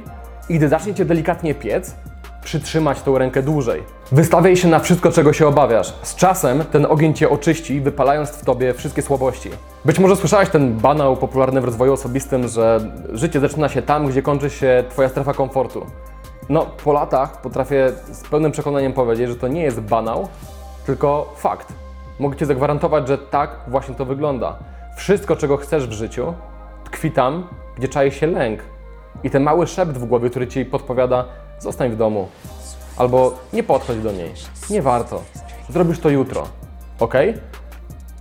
i 0.49 0.57
gdy 0.57 0.69
zacznie 0.69 0.93
cię 0.93 1.05
delikatnie 1.05 1.55
piec, 1.55 1.95
przytrzymać 2.43 3.01
tą 3.01 3.17
rękę 3.17 3.43
dłużej. 3.43 3.83
Wystawiaj 4.11 4.57
się 4.57 4.67
na 4.67 4.79
wszystko, 4.79 5.11
czego 5.11 5.33
się 5.33 5.47
obawiasz. 5.47 5.93
Z 6.03 6.15
czasem 6.15 6.63
ten 6.71 6.85
ogień 6.85 7.13
cię 7.13 7.29
oczyści, 7.29 7.81
wypalając 7.81 8.29
w 8.29 8.45
tobie 8.45 8.73
wszystkie 8.73 9.01
słabości. 9.01 9.49
Być 9.85 9.99
może 9.99 10.15
słyszałeś 10.15 10.49
ten 10.49 10.73
banał 10.77 11.17
popularny 11.17 11.61
w 11.61 11.65
rozwoju 11.65 11.93
osobistym, 11.93 12.47
że 12.47 12.91
życie 13.13 13.39
zaczyna 13.39 13.69
się 13.69 13.81
tam, 13.81 14.07
gdzie 14.07 14.21
kończy 14.21 14.49
się 14.49 14.83
twoja 14.89 15.09
strefa 15.09 15.33
komfortu. 15.33 15.85
No, 16.49 16.65
po 16.83 16.93
latach 16.93 17.41
potrafię 17.41 17.91
z 18.11 18.21
pełnym 18.21 18.51
przekonaniem 18.51 18.93
powiedzieć, 18.93 19.29
że 19.29 19.35
to 19.35 19.47
nie 19.47 19.63
jest 19.63 19.79
banał, 19.79 20.27
tylko 20.87 21.33
fakt. 21.35 21.73
Mogę 22.19 22.37
Ci 22.37 22.45
zagwarantować, 22.45 23.07
że 23.07 23.17
tak 23.17 23.49
właśnie 23.67 23.95
to 23.95 24.05
wygląda. 24.05 24.55
Wszystko, 24.95 25.35
czego 25.35 25.57
chcesz 25.57 25.87
w 25.87 25.91
życiu, 25.91 26.33
tkwi 26.83 27.11
tam, 27.11 27.47
gdzie 27.77 27.87
czai 27.87 28.11
się 28.11 28.27
lęk. 28.27 28.59
I 29.23 29.29
ten 29.29 29.43
mały 29.43 29.67
szept 29.67 29.91
w 29.91 30.05
głowie, 30.05 30.29
który 30.29 30.47
Ci 30.47 30.65
podpowiada, 30.65 31.25
zostań 31.59 31.91
w 31.91 31.95
domu. 31.95 32.27
Albo 32.97 33.33
nie 33.53 33.63
podchodź 33.63 33.97
do 33.97 34.11
niej. 34.11 34.33
Nie 34.69 34.81
warto. 34.81 35.21
Zrobisz 35.69 35.99
to 35.99 36.09
jutro. 36.09 36.47
Ok? 36.99 37.13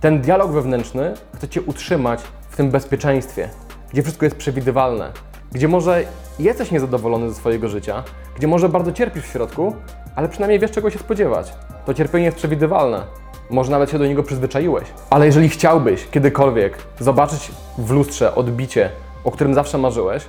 Ten 0.01 0.21
dialog 0.21 0.51
wewnętrzny 0.51 1.13
chce 1.35 1.47
Cię 1.47 1.61
utrzymać 1.61 2.21
w 2.49 2.55
tym 2.55 2.71
bezpieczeństwie, 2.71 3.49
gdzie 3.91 4.03
wszystko 4.03 4.25
jest 4.25 4.37
przewidywalne, 4.37 5.11
gdzie 5.51 5.67
może 5.67 6.03
jesteś 6.39 6.71
niezadowolony 6.71 7.29
ze 7.29 7.35
swojego 7.35 7.67
życia, 7.67 8.03
gdzie 8.35 8.47
może 8.47 8.69
bardzo 8.69 8.91
cierpisz 8.91 9.23
w 9.23 9.31
środku, 9.31 9.75
ale 10.17 10.29
przynajmniej 10.29 10.59
wiesz, 10.59 10.71
czego 10.71 10.89
się 10.89 10.99
spodziewać. 10.99 11.53
To 11.85 11.93
cierpienie 11.93 12.25
jest 12.25 12.37
przewidywalne. 12.37 13.01
Może 13.49 13.71
nawet 13.71 13.91
się 13.91 13.99
do 13.99 14.07
niego 14.07 14.23
przyzwyczaiłeś. 14.23 14.83
Ale 15.09 15.25
jeżeli 15.25 15.49
chciałbyś 15.49 16.07
kiedykolwiek 16.07 16.77
zobaczyć 16.99 17.51
w 17.77 17.91
lustrze 17.91 18.35
odbicie, 18.35 18.89
o 19.23 19.31
którym 19.31 19.53
zawsze 19.53 19.77
marzyłeś, 19.77 20.25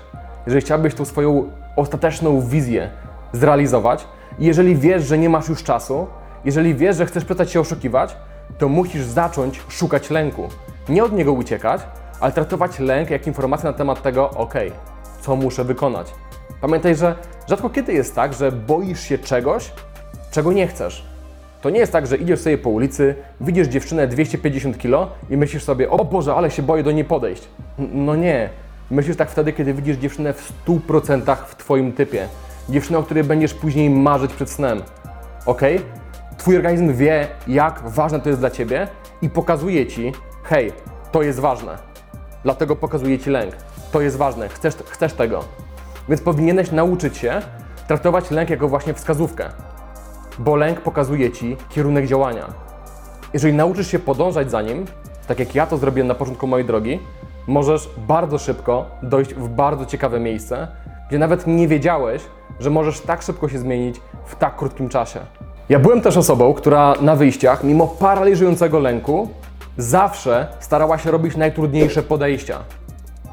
jeżeli 0.47 0.63
chciałbyś 0.63 0.95
tą 0.95 1.05
swoją 1.05 1.51
ostateczną 1.77 2.41
wizję 2.41 2.91
zrealizować, 3.33 4.07
i 4.39 4.45
jeżeli 4.45 4.77
wiesz, 4.77 5.05
że 5.05 5.19
nie 5.19 5.29
masz 5.29 5.49
już 5.49 5.63
czasu, 5.63 6.07
jeżeli 6.45 6.75
wiesz, 6.75 6.97
że 6.97 7.07
chcesz 7.07 7.25
przestać 7.25 7.51
się 7.51 7.61
oszukiwać, 7.61 8.17
to 8.59 8.69
musisz 8.69 9.05
zacząć 9.05 9.63
szukać 9.69 10.11
lęku. 10.11 10.49
Nie 10.89 11.05
od 11.05 11.13
niego 11.13 11.33
uciekać, 11.33 11.81
ale 12.21 12.33
traktować 12.33 12.79
lęk 12.79 13.11
jak 13.11 13.27
informację 13.27 13.71
na 13.71 13.77
temat 13.77 14.03
tego, 14.03 14.31
ok, 14.31 14.55
co 15.21 15.37
muszę 15.37 15.65
wykonać. 15.65 16.15
Pamiętaj, 16.61 16.97
że 16.97 17.15
rzadko 17.49 17.71
kiedy 17.71 17.93
jest 17.93 18.15
tak, 18.15 18.35
że 18.35 18.53
boisz 18.53 19.01
się 19.01 19.19
czegoś, 19.19 19.73
czego 20.31 20.53
nie 20.53 20.67
chcesz. 20.67 21.05
To 21.61 21.71
nie 21.71 21.79
jest 21.79 21.93
tak, 21.93 22.07
że 22.07 22.17
idziesz 22.17 22.41
sobie 22.41 22.59
po 22.59 22.71
ulicy, 22.71 23.15
widzisz 23.41 23.69
dziewczynę 23.69 24.07
250 24.07 24.79
kg 24.79 25.11
i 25.31 25.37
myślisz 25.37 25.65
sobie, 25.65 25.91
o 25.91 26.05
Boże, 26.05 26.35
ale 26.35 26.51
się 26.51 26.63
boję 26.63 26.83
do 26.83 26.93
niej 26.93 27.05
podejść. 27.05 27.49
No 27.93 28.17
nie. 28.17 28.49
Myślisz 28.91 29.17
tak 29.17 29.31
wtedy, 29.31 29.53
kiedy 29.53 29.75
widzisz 29.75 29.97
dziewczynę 29.97 30.33
w 30.33 30.53
100% 30.67 31.37
w 31.37 31.57
Twoim 31.57 31.93
typie. 31.93 32.29
Dziewczynę, 32.69 32.99
o 32.99 33.03
której 33.03 33.25
będziesz 33.25 33.55
później 33.55 33.91
marzyć 33.91 34.33
przed 34.33 34.51
snem. 34.51 34.83
Ok? 35.47 35.63
Twój 36.37 36.57
organizm 36.57 36.95
wie, 36.95 37.27
jak 37.47 37.81
ważne 37.85 38.21
to 38.21 38.29
jest 38.29 38.41
dla 38.41 38.51
Ciebie 38.51 38.89
i 39.23 39.31
pokazuje 39.31 39.87
Ci, 39.87 40.13
hej, 40.43 40.73
to 41.13 41.23
jest 41.23 41.39
ważne. 41.39 41.79
Dlatego 42.45 42.77
pokazuje 42.77 43.19
Ci 43.19 43.31
lęk. 43.31 43.57
To 43.93 44.01
jest 44.01 44.17
ważne, 44.17 44.49
chcesz, 44.49 44.75
chcesz 44.91 45.13
tego. 45.13 45.45
Więc 46.09 46.21
powinieneś 46.21 46.73
nauczyć 46.73 47.17
się 47.17 47.41
traktować 47.87 48.31
lęk 48.31 48.51
jako 48.51 48.69
właśnie 48.69 48.95
wskazówkę 48.95 49.51
bo 50.39 50.57
lęk 50.57 50.81
pokazuje 50.81 51.31
ci 51.31 51.57
kierunek 51.71 52.07
działania. 52.07 52.47
Jeżeli 53.35 53.55
nauczysz 53.55 53.91
się 53.91 53.99
podążać 53.99 54.51
za 54.51 54.63
nim, 54.63 54.85
tak 55.27 55.39
jak 55.39 55.55
ja 55.55 55.67
to 55.67 55.79
zrobiłem 55.79 56.09
na 56.09 56.15
początku 56.15 56.47
mojej 56.47 56.67
drogi, 56.67 57.01
możesz 57.47 57.91
bardzo 58.09 58.39
szybko 58.39 58.87
dojść 59.03 59.35
w 59.35 59.49
bardzo 59.49 59.87
ciekawe 59.87 60.21
miejsce, 60.21 60.69
gdzie 61.09 61.19
nawet 61.19 61.47
nie 61.47 61.69
wiedziałeś, 61.69 62.23
że 62.61 62.71
możesz 62.71 63.01
tak 63.01 63.23
szybko 63.23 63.49
się 63.49 63.59
zmienić 63.59 64.01
w 64.27 64.37
tak 64.37 64.57
krótkim 64.57 64.89
czasie. 64.89 65.21
Ja 65.69 65.79
byłem 65.79 66.01
też 66.01 66.17
osobą, 66.17 66.55
która 66.55 66.95
na 67.01 67.17
wyjściach, 67.17 67.65
mimo 67.65 67.87
paraliżującego 67.87 68.79
lęku, 68.79 69.29
zawsze 69.77 70.47
starała 70.61 70.99
się 70.99 71.11
robić 71.11 71.37
najtrudniejsze 71.37 72.03
podejścia. 72.03 72.59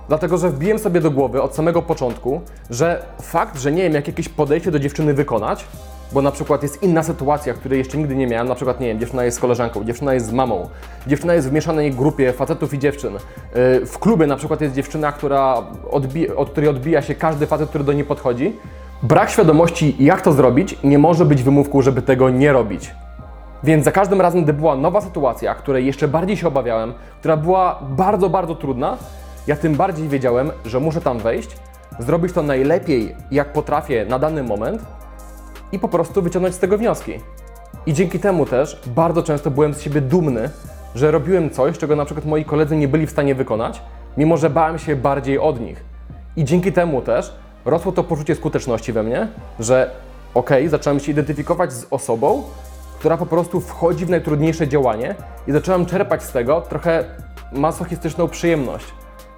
Dlatego, 0.07 0.37
że 0.37 0.49
wbiłem 0.49 0.79
sobie 0.79 1.01
do 1.01 1.11
głowy 1.11 1.41
od 1.41 1.55
samego 1.55 1.81
początku, 1.81 2.41
że 2.69 3.05
fakt, 3.21 3.59
że 3.59 3.71
nie 3.71 3.83
wiem, 3.83 3.93
jak 3.93 4.07
jakieś 4.07 4.29
podejście 4.29 4.71
do 4.71 4.79
dziewczyny 4.79 5.13
wykonać, 5.13 5.65
bo 6.11 6.21
na 6.21 6.31
przykład 6.31 6.63
jest 6.63 6.83
inna 6.83 7.03
sytuacja, 7.03 7.53
której 7.53 7.79
jeszcze 7.79 7.97
nigdy 7.97 8.15
nie 8.15 8.27
miałem, 8.27 8.47
na 8.47 8.55
przykład, 8.55 8.79
nie 8.79 8.87
wiem, 8.87 8.99
dziewczyna 8.99 9.23
jest 9.23 9.37
z 9.37 9.39
koleżanką, 9.39 9.83
dziewczyna 9.83 10.13
jest 10.13 10.25
z 10.25 10.31
mamą, 10.31 10.69
dziewczyna 11.07 11.33
jest 11.33 11.49
w 11.49 11.51
mieszanej 11.51 11.91
grupie 11.91 12.33
facetów 12.33 12.73
i 12.73 12.79
dziewczyn. 12.79 13.13
Yy, 13.13 13.85
W 13.85 13.99
klubie 13.99 14.27
na 14.27 14.35
przykład 14.35 14.61
jest 14.61 14.75
dziewczyna, 14.75 15.11
która 15.11 15.63
od 16.35 16.49
której 16.49 16.69
odbija 16.69 17.01
się 17.01 17.15
każdy 17.15 17.47
facet, 17.47 17.69
który 17.69 17.83
do 17.83 17.93
niej 17.93 18.03
podchodzi. 18.03 18.55
Brak 19.03 19.29
świadomości, 19.29 19.95
jak 19.99 20.21
to 20.21 20.31
zrobić, 20.31 20.77
nie 20.83 20.99
może 20.99 21.25
być 21.25 21.43
wymówką, 21.43 21.81
żeby 21.81 22.01
tego 22.01 22.29
nie 22.29 22.53
robić. 22.53 22.91
Więc 23.63 23.85
za 23.85 23.91
każdym 23.91 24.21
razem, 24.21 24.43
gdy 24.43 24.53
była 24.53 24.75
nowa 24.75 25.01
sytuacja, 25.01 25.55
której 25.55 25.85
jeszcze 25.85 26.07
bardziej 26.07 26.37
się 26.37 26.47
obawiałem, 26.47 26.93
która 27.19 27.37
była 27.37 27.79
bardzo, 27.89 28.29
bardzo 28.29 28.55
trudna, 28.55 28.97
ja 29.47 29.55
tym 29.55 29.75
bardziej 29.75 30.09
wiedziałem, 30.09 30.51
że 30.65 30.79
muszę 30.79 31.01
tam 31.01 31.19
wejść, 31.19 31.57
zrobić 31.99 32.33
to 32.33 32.43
najlepiej, 32.43 33.15
jak 33.31 33.53
potrafię 33.53 34.05
na 34.09 34.19
dany 34.19 34.43
moment 34.43 34.81
i 35.71 35.79
po 35.79 35.87
prostu 35.87 36.21
wyciągnąć 36.21 36.55
z 36.55 36.59
tego 36.59 36.77
wnioski. 36.77 37.13
I 37.85 37.93
dzięki 37.93 38.19
temu 38.19 38.45
też 38.45 38.81
bardzo 38.87 39.23
często 39.23 39.51
byłem 39.51 39.73
z 39.73 39.81
siebie 39.81 40.01
dumny, 40.01 40.49
że 40.95 41.11
robiłem 41.11 41.49
coś, 41.49 41.77
czego 41.77 41.95
na 41.95 42.05
przykład 42.05 42.25
moi 42.25 42.45
koledzy 42.45 42.75
nie 42.75 42.87
byli 42.87 43.07
w 43.07 43.11
stanie 43.11 43.35
wykonać, 43.35 43.81
mimo 44.17 44.37
że 44.37 44.49
bałem 44.49 44.79
się 44.79 44.95
bardziej 44.95 45.39
od 45.39 45.59
nich. 45.59 45.83
I 46.35 46.43
dzięki 46.43 46.71
temu 46.71 47.01
też 47.01 47.35
rosło 47.65 47.91
to 47.91 48.03
poczucie 48.03 48.35
skuteczności 48.35 48.93
we 48.93 49.03
mnie, 49.03 49.27
że 49.59 49.91
okej, 50.33 50.69
zacząłem 50.69 50.99
się 50.99 51.11
identyfikować 51.11 51.73
z 51.73 51.87
osobą, 51.91 52.43
która 52.99 53.17
po 53.17 53.25
prostu 53.25 53.61
wchodzi 53.61 54.05
w 54.05 54.09
najtrudniejsze 54.09 54.67
działanie 54.67 55.15
i 55.47 55.51
zacząłem 55.51 55.85
czerpać 55.85 56.23
z 56.23 56.31
tego 56.31 56.61
trochę 56.61 57.03
masochistyczną 57.51 58.27
przyjemność, 58.27 58.85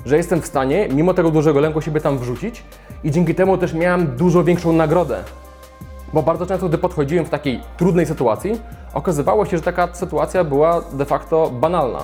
że 0.05 0.17
jestem 0.17 0.41
w 0.41 0.45
stanie, 0.45 0.87
mimo 0.93 1.13
tego 1.13 1.31
dużego 1.31 1.59
lęku, 1.59 1.81
siebie 1.81 2.01
tam 2.01 2.17
wrzucić 2.17 2.63
i 3.03 3.11
dzięki 3.11 3.35
temu 3.35 3.57
też 3.57 3.73
miałem 3.73 4.15
dużo 4.15 4.43
większą 4.43 4.73
nagrodę. 4.73 5.23
Bo 6.13 6.23
bardzo 6.23 6.45
często, 6.45 6.69
gdy 6.69 6.77
podchodziłem 6.77 7.25
w 7.25 7.29
takiej 7.29 7.61
trudnej 7.77 8.05
sytuacji, 8.05 8.61
okazywało 8.93 9.45
się, 9.45 9.57
że 9.57 9.63
taka 9.63 9.93
sytuacja 9.93 10.43
była 10.43 10.81
de 10.81 11.05
facto 11.05 11.49
banalna. 11.49 11.99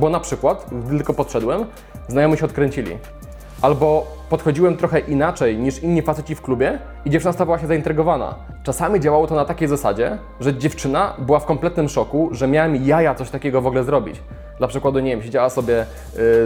Bo 0.00 0.10
na 0.10 0.20
przykład, 0.20 0.66
gdy 0.84 0.96
tylko 0.96 1.14
podszedłem, 1.14 1.64
znajomi 2.08 2.38
się 2.38 2.44
odkręcili. 2.44 2.98
Albo 3.62 4.17
podchodziłem 4.28 4.76
trochę 4.76 4.98
inaczej 4.98 5.58
niż 5.58 5.82
inni 5.82 6.02
faceci 6.02 6.34
w 6.34 6.42
klubie 6.42 6.78
i 7.04 7.10
dziewczyna 7.10 7.32
stawała 7.32 7.58
się 7.58 7.66
zaintrygowana. 7.66 8.34
Czasami 8.62 9.00
działało 9.00 9.26
to 9.26 9.34
na 9.34 9.44
takiej 9.44 9.68
zasadzie, 9.68 10.18
że 10.40 10.54
dziewczyna 10.54 11.14
była 11.18 11.38
w 11.38 11.44
kompletnym 11.44 11.88
szoku, 11.88 12.28
że 12.32 12.48
miałem 12.48 12.76
jaja 12.76 13.14
coś 13.14 13.30
takiego 13.30 13.62
w 13.62 13.66
ogóle 13.66 13.84
zrobić. 13.84 14.22
Dla 14.58 14.68
przykładu, 14.68 14.98
nie 15.00 15.10
wiem, 15.10 15.22
siedziała 15.22 15.50
sobie 15.50 15.82
y, 15.82 15.86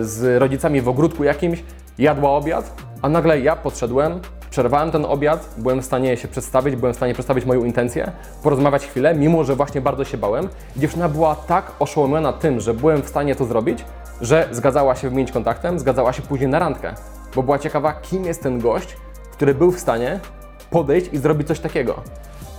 z 0.04 0.40
rodzicami 0.40 0.80
w 0.80 0.88
ogródku 0.88 1.24
jakimś, 1.24 1.64
jadła 1.98 2.30
obiad, 2.30 2.82
a 3.02 3.08
nagle 3.08 3.40
ja 3.40 3.56
podszedłem, 3.56 4.20
przerwałem 4.50 4.90
ten 4.90 5.04
obiad, 5.04 5.54
byłem 5.58 5.82
w 5.82 5.84
stanie 5.84 6.16
się 6.16 6.28
przedstawić, 6.28 6.76
byłem 6.76 6.92
w 6.92 6.96
stanie 6.96 7.14
przedstawić 7.14 7.44
moją 7.44 7.64
intencję, 7.64 8.12
porozmawiać 8.42 8.86
chwilę, 8.86 9.14
mimo 9.14 9.44
że 9.44 9.56
właśnie 9.56 9.80
bardzo 9.80 10.04
się 10.04 10.18
bałem. 10.18 10.48
Dziewczyna 10.76 11.08
była 11.08 11.34
tak 11.34 11.72
oszołomiona 11.78 12.32
tym, 12.32 12.60
że 12.60 12.74
byłem 12.74 13.02
w 13.02 13.08
stanie 13.08 13.34
to 13.34 13.44
zrobić, 13.44 13.84
że 14.20 14.48
zgadzała 14.50 14.96
się 14.96 15.08
wymienić 15.08 15.32
kontaktem, 15.32 15.78
zgadzała 15.78 16.12
się 16.12 16.22
później 16.22 16.48
na 16.48 16.58
randkę, 16.58 16.94
bo 17.34 17.42
była 17.42 17.58
ciekawa, 17.58 17.92
kim 17.92 18.24
jest 18.24 18.42
ten 18.42 18.58
gość, 18.58 18.96
który 19.32 19.54
był 19.54 19.72
w 19.72 19.80
stanie 19.80 20.20
podejść 20.70 21.12
i 21.12 21.18
zrobić 21.18 21.48
coś 21.48 21.60
takiego. 21.60 21.94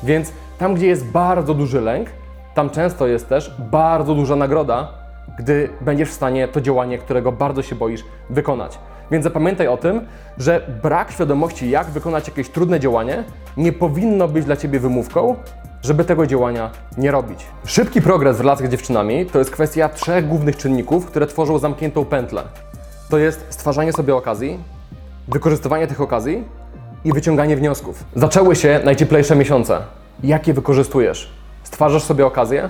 Więc 0.04 0.32
tam, 0.58 0.76
gdzie 0.76 0.88
jest 0.88 1.06
bardzo 1.06 1.54
duży 1.54 1.82
lęk, 1.82 2.10
tam 2.54 2.70
często 2.70 3.08
jest 3.08 3.30
też 3.30 3.56
bardzo 3.60 4.16
duża 4.16 4.36
nagroda, 4.36 4.88
gdy 5.38 5.70
będziesz 5.82 6.10
w 6.10 6.14
stanie 6.14 6.48
to 6.48 6.62
działanie, 6.62 6.98
którego 6.98 7.32
bardzo 7.32 7.62
się 7.62 7.76
boisz, 7.76 8.04
wykonać. 8.30 8.80
Więc 9.12 9.24
zapamiętaj 9.24 9.68
o 9.68 9.78
tym, 9.78 10.02
że 10.38 10.68
brak 10.84 11.12
świadomości, 11.12 11.70
jak 11.70 11.88
wykonać 11.88 12.28
jakieś 12.28 12.50
trudne 12.50 12.80
działanie, 12.80 13.24
nie 13.58 13.74
powinno 13.74 14.28
być 14.28 14.46
dla 14.46 14.56
ciebie 14.56 14.80
wymówką, 14.80 15.36
żeby 15.82 16.06
tego 16.06 16.28
działania 16.28 16.70
nie 16.98 17.12
robić. 17.12 17.46
Szybki 17.66 18.02
progres 18.02 18.38
w 18.38 18.40
relacjach 18.40 18.70
z 18.70 18.72
dziewczynami 18.72 19.26
to 19.26 19.40
jest 19.40 19.52
kwestia 19.52 19.90
trzech 19.90 20.28
głównych 20.28 20.58
czynników, 20.58 21.06
które 21.06 21.28
tworzą 21.28 21.60
zamkniętą 21.60 22.06
pętlę. 22.06 22.44
To 23.14 23.18
jest 23.18 23.46
stwarzanie 23.50 23.94
sobie 23.94 24.16
okazji, 24.16 24.60
wykorzystywanie 25.28 25.88
tych 25.88 26.02
okazji 26.02 26.44
i 27.06 27.14
wyciąganie 27.14 27.58
wniosków. 27.58 28.04
Zaczęły 28.16 28.56
się 28.56 28.80
najcieplejsze 28.86 29.36
miesiące. 29.36 29.80
Jak 30.24 30.48
je 30.48 30.54
wykorzystujesz? 30.54 31.34
Stwarzasz 31.64 32.04
sobie 32.04 32.26
okazję? 32.26 32.70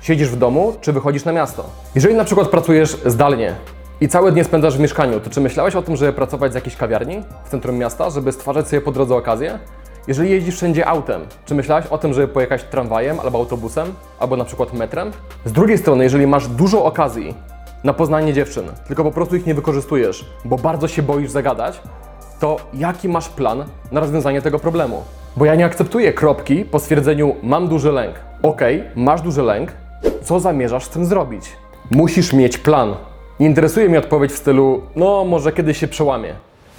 Siedzisz 0.00 0.28
w 0.28 0.36
domu, 0.36 0.76
czy 0.80 0.92
wychodzisz 0.92 1.24
na 1.24 1.32
miasto? 1.32 1.64
Jeżeli 1.94 2.14
na 2.14 2.24
przykład 2.24 2.48
pracujesz 2.48 2.96
zdalnie 3.06 3.54
i 4.00 4.08
całe 4.08 4.32
dnie 4.32 4.44
spędzasz 4.44 4.76
w 4.76 4.80
mieszkaniu, 4.80 5.20
to 5.20 5.30
czy 5.30 5.40
myślałeś 5.40 5.76
o 5.76 5.82
tym, 5.82 5.96
żeby 5.96 6.12
pracować 6.12 6.52
z 6.52 6.54
jakiejś 6.54 6.76
kawiarni 6.76 7.22
w 7.44 7.50
centrum 7.50 7.76
miasta, 7.76 8.10
żeby 8.10 8.32
stwarzać 8.32 8.68
sobie 8.68 8.80
po 8.80 8.92
drodze 8.92 9.16
okazję? 9.16 9.58
Jeżeli 10.08 10.30
jeździsz 10.30 10.56
wszędzie 10.56 10.86
autem, 10.86 11.20
czy 11.44 11.54
myślałeś 11.54 11.86
o 11.86 11.98
tym, 11.98 12.14
żeby 12.14 12.28
pojechać 12.28 12.64
tramwajem 12.64 13.20
albo 13.20 13.38
autobusem, 13.38 13.94
albo 14.18 14.36
na 14.36 14.44
przykład 14.44 14.72
metrem? 14.72 15.10
Z 15.44 15.52
drugiej 15.52 15.78
strony, 15.78 16.04
jeżeli 16.04 16.26
masz 16.26 16.48
dużo 16.48 16.84
okazji 16.84 17.34
na 17.84 17.92
poznanie 17.92 18.32
dziewczyn, 18.32 18.64
tylko 18.88 19.04
po 19.04 19.10
prostu 19.10 19.36
ich 19.36 19.46
nie 19.46 19.54
wykorzystujesz, 19.54 20.24
bo 20.44 20.56
bardzo 20.56 20.88
się 20.88 21.02
boisz 21.02 21.30
zagadać, 21.30 21.80
to 22.40 22.56
jaki 22.74 23.08
masz 23.08 23.28
plan 23.28 23.64
na 23.92 24.00
rozwiązanie 24.00 24.42
tego 24.42 24.58
problemu? 24.58 25.02
Bo 25.36 25.44
ja 25.44 25.54
nie 25.54 25.64
akceptuję 25.64 26.12
kropki 26.12 26.64
po 26.64 26.78
stwierdzeniu 26.78 27.36
mam 27.42 27.68
duży 27.68 27.92
lęk. 27.92 28.14
Okej, 28.42 28.84
masz 28.96 29.22
duży 29.22 29.42
lęk, 29.42 29.72
co 30.22 30.40
zamierzasz 30.40 30.84
z 30.84 30.88
tym 30.88 31.04
zrobić? 31.04 31.44
Musisz 31.90 32.32
mieć 32.32 32.58
plan. 32.58 32.94
Nie 33.40 33.46
interesuje 33.46 33.88
mnie 33.88 33.98
odpowiedź 33.98 34.32
w 34.32 34.38
stylu, 34.38 34.82
no 34.96 35.24
może 35.24 35.52
kiedyś 35.52 35.78
się 35.78 35.88
przełamie. 35.88 36.34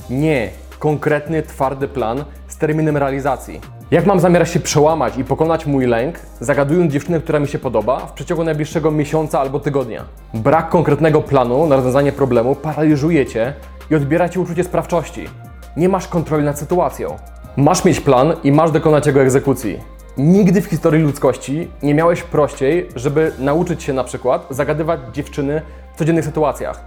Nie, 0.09 0.49
konkretny, 0.79 1.43
twardy 1.43 1.87
plan 1.87 2.25
terminem 2.59 2.97
realizacji. 2.97 3.61
Jak 3.91 4.05
mam 4.05 4.19
zamiar 4.19 4.47
się 4.47 4.59
przełamać 4.59 5.17
i 5.17 5.23
pokonać 5.23 5.65
mój 5.65 5.85
lęk, 5.85 6.19
zagadując 6.39 6.93
dziewczynę, 6.93 7.19
która 7.19 7.39
mi 7.39 7.47
się 7.47 7.59
podoba, 7.59 7.99
w 7.99 8.11
przeciągu 8.11 8.43
najbliższego 8.43 8.91
miesiąca 8.91 9.39
albo 9.39 9.59
tygodnia? 9.59 10.03
Brak 10.33 10.69
konkretnego 10.69 11.21
planu 11.21 11.67
na 11.67 11.75
rozwiązanie 11.75 12.11
problemu 12.11 12.55
paraliżuje 12.55 13.25
cię 13.25 13.53
i 13.91 13.95
odbiera 13.95 14.29
ci 14.29 14.39
uczucie 14.39 14.63
sprawczości. 14.63 15.29
Nie 15.77 15.89
masz 15.89 16.07
kontroli 16.07 16.45
nad 16.45 16.59
sytuacją. 16.59 17.15
Masz 17.57 17.85
mieć 17.85 17.99
plan 17.99 18.33
i 18.43 18.51
masz 18.51 18.71
dokonać 18.71 19.07
jego 19.07 19.21
egzekucji. 19.21 19.79
Nigdy 20.17 20.61
w 20.61 20.65
historii 20.65 21.03
ludzkości 21.03 21.71
nie 21.83 21.93
miałeś 21.93 22.23
prościej, 22.23 22.89
żeby 22.95 23.31
nauczyć 23.39 23.83
się 23.83 23.93
na 23.93 24.03
przykład 24.03 24.47
zagadywać 24.49 24.99
dziewczyny 25.13 25.61
w 25.95 25.97
codziennych 25.97 26.25
sytuacjach. 26.25 26.85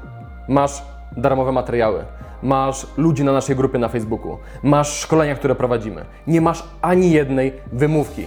Masz 0.48 0.82
darmowe 1.16 1.52
materiały, 1.52 2.04
masz 2.42 2.86
ludzi 2.96 3.24
na 3.24 3.32
naszej 3.32 3.56
grupie 3.56 3.78
na 3.78 3.88
Facebooku, 3.88 4.38
masz 4.62 5.00
szkolenia, 5.00 5.34
które 5.34 5.54
prowadzimy. 5.54 6.04
Nie 6.26 6.40
masz 6.40 6.64
ani 6.82 7.10
jednej 7.10 7.52
wymówki 7.72 8.26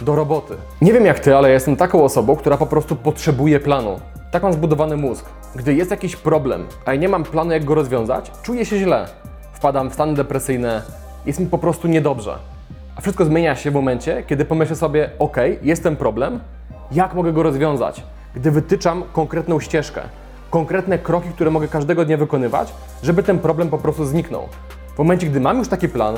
do 0.00 0.14
roboty. 0.14 0.54
Nie 0.82 0.92
wiem 0.92 1.06
jak 1.06 1.20
ty, 1.20 1.36
ale 1.36 1.50
jestem 1.50 1.76
taką 1.76 2.04
osobą, 2.04 2.36
która 2.36 2.56
po 2.56 2.66
prostu 2.66 2.96
potrzebuje 2.96 3.60
planu. 3.60 4.00
Tak 4.30 4.42
mam 4.42 4.52
zbudowany 4.52 4.96
mózg. 4.96 5.26
Gdy 5.56 5.74
jest 5.74 5.90
jakiś 5.90 6.16
problem, 6.16 6.66
a 6.84 6.94
ja 6.94 7.00
nie 7.00 7.08
mam 7.08 7.24
planu, 7.24 7.52
jak 7.52 7.64
go 7.64 7.74
rozwiązać, 7.74 8.30
czuję 8.42 8.64
się 8.64 8.78
źle. 8.78 9.06
Wpadam 9.52 9.90
w 9.90 9.94
stany 9.94 10.14
depresyjne, 10.14 10.82
jest 11.26 11.40
mi 11.40 11.46
po 11.46 11.58
prostu 11.58 11.88
niedobrze. 11.88 12.38
A 12.96 13.00
wszystko 13.00 13.24
zmienia 13.24 13.56
się 13.56 13.70
w 13.70 13.74
momencie, 13.74 14.22
kiedy 14.26 14.44
pomyślę 14.44 14.76
sobie, 14.76 15.10
ok, 15.18 15.36
jest 15.62 15.82
ten 15.82 15.96
problem, 15.96 16.40
jak 16.92 17.14
mogę 17.14 17.32
go 17.32 17.42
rozwiązać? 17.42 18.02
Gdy 18.34 18.50
wytyczam 18.50 19.02
konkretną 19.12 19.60
ścieżkę, 19.60 20.00
konkretne 20.54 20.98
kroki, 20.98 21.28
które 21.28 21.50
mogę 21.50 21.68
każdego 21.68 22.04
dnia 22.04 22.16
wykonywać, 22.16 22.74
żeby 23.02 23.22
ten 23.22 23.38
problem 23.38 23.68
po 23.68 23.78
prostu 23.78 24.04
zniknął. 24.04 24.48
W 24.94 24.98
momencie, 24.98 25.26
gdy 25.26 25.40
mam 25.40 25.58
już 25.58 25.68
taki 25.68 25.88
plan 25.88 26.14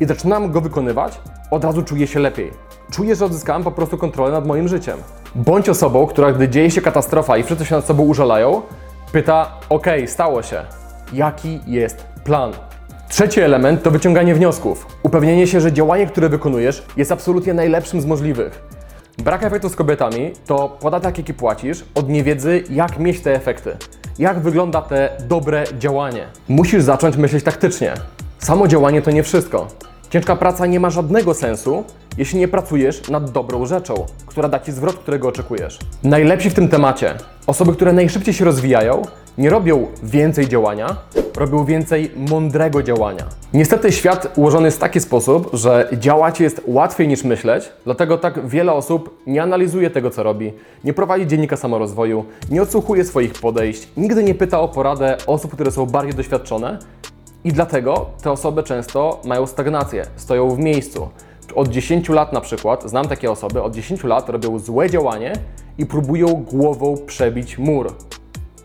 i 0.00 0.06
zaczynam 0.06 0.52
go 0.52 0.60
wykonywać, 0.60 1.20
od 1.50 1.64
razu 1.64 1.82
czuję 1.82 2.06
się 2.06 2.20
lepiej. 2.20 2.50
Czuję, 2.90 3.16
że 3.16 3.24
odzyskałem 3.24 3.64
po 3.64 3.70
prostu 3.70 3.98
kontrolę 3.98 4.32
nad 4.32 4.46
moim 4.46 4.68
życiem. 4.68 4.98
Bądź 5.34 5.68
osobą, 5.68 6.06
która 6.06 6.32
gdy 6.32 6.48
dzieje 6.48 6.70
się 6.70 6.80
katastrofa 6.80 7.36
i 7.36 7.42
wszyscy 7.42 7.64
się 7.64 7.74
nad 7.74 7.84
sobą 7.84 8.02
użalają, 8.02 8.62
pyta, 9.12 9.52
ok, 9.68 9.86
stało 10.06 10.42
się, 10.42 10.62
jaki 11.12 11.60
jest 11.66 12.06
plan? 12.24 12.52
Trzeci 13.08 13.40
element 13.40 13.82
to 13.82 13.90
wyciąganie 13.90 14.34
wniosków. 14.34 14.86
Upewnienie 15.02 15.46
się, 15.46 15.60
że 15.60 15.72
działanie, 15.72 16.06
które 16.06 16.28
wykonujesz, 16.28 16.86
jest 16.96 17.12
absolutnie 17.12 17.54
najlepszym 17.54 18.00
z 18.00 18.06
możliwych. 18.06 18.62
Brak 19.18 19.42
efektu 19.42 19.68
z 19.68 19.76
kobietami 19.76 20.32
to 20.46 20.76
podatek, 20.80 21.18
jaki 21.18 21.34
płacisz 21.34 21.84
od 21.94 22.08
niewiedzy, 22.08 22.64
jak 22.70 22.98
mieć 22.98 23.20
te 23.20 23.34
efekty. 23.34 23.76
Jak 24.18 24.40
wygląda 24.40 24.82
te 24.82 25.16
dobre 25.28 25.64
działanie. 25.78 26.26
Musisz 26.48 26.82
zacząć 26.82 27.16
myśleć 27.16 27.44
taktycznie. 27.44 27.94
Samo 28.38 28.68
działanie 28.68 29.02
to 29.02 29.10
nie 29.10 29.22
wszystko. 29.22 29.66
Ciężka 30.12 30.36
praca 30.36 30.66
nie 30.66 30.80
ma 30.80 30.90
żadnego 30.90 31.34
sensu, 31.34 31.84
jeśli 32.18 32.38
nie 32.38 32.48
pracujesz 32.48 33.08
nad 33.08 33.30
dobrą 33.30 33.66
rzeczą, 33.66 33.94
która 34.26 34.48
da 34.48 34.60
Ci 34.60 34.72
zwrot, 34.72 34.96
którego 34.96 35.28
oczekujesz. 35.28 35.78
Najlepsi 36.02 36.50
w 36.50 36.54
tym 36.54 36.68
temacie, 36.68 37.14
osoby, 37.46 37.72
które 37.72 37.92
najszybciej 37.92 38.34
się 38.34 38.44
rozwijają, 38.44 39.02
nie 39.38 39.50
robią 39.50 39.86
więcej 40.02 40.48
działania, 40.48 40.96
robią 41.36 41.64
więcej 41.64 42.10
mądrego 42.30 42.82
działania. 42.82 43.24
Niestety 43.54 43.92
świat 43.92 44.32
ułożony 44.36 44.66
jest 44.66 44.76
w 44.76 44.80
taki 44.80 45.00
sposób, 45.00 45.50
że 45.52 45.88
działać 45.92 46.40
jest 46.40 46.62
łatwiej 46.66 47.08
niż 47.08 47.24
myśleć, 47.24 47.72
dlatego 47.84 48.18
tak 48.18 48.48
wiele 48.48 48.72
osób 48.72 49.22
nie 49.26 49.42
analizuje 49.42 49.90
tego, 49.90 50.10
co 50.10 50.22
robi, 50.22 50.52
nie 50.84 50.92
prowadzi 50.92 51.26
dziennika 51.26 51.56
samorozwoju, 51.56 52.24
nie 52.50 52.62
odsłuchuje 52.62 53.04
swoich 53.04 53.32
podejść, 53.32 53.88
nigdy 53.96 54.24
nie 54.24 54.34
pyta 54.34 54.60
o 54.60 54.68
poradę 54.68 55.16
osób, 55.26 55.52
które 55.52 55.70
są 55.70 55.86
bardziej 55.86 56.14
doświadczone 56.14 56.78
i 57.44 57.52
dlatego 57.52 58.06
te 58.22 58.30
osoby 58.30 58.62
często 58.62 59.20
mają 59.24 59.46
stagnację, 59.46 60.06
stoją 60.16 60.50
w 60.50 60.58
miejscu. 60.58 61.08
Od 61.54 61.68
10 61.68 62.08
lat 62.08 62.32
na 62.32 62.40
przykład, 62.40 62.90
znam 62.90 63.08
takie 63.08 63.30
osoby, 63.30 63.62
od 63.62 63.74
10 63.74 64.04
lat 64.04 64.28
robią 64.28 64.58
złe 64.58 64.90
działanie 64.90 65.32
i 65.78 65.86
próbują 65.86 66.26
głową 66.28 66.96
przebić 67.06 67.58
mur 67.58 67.94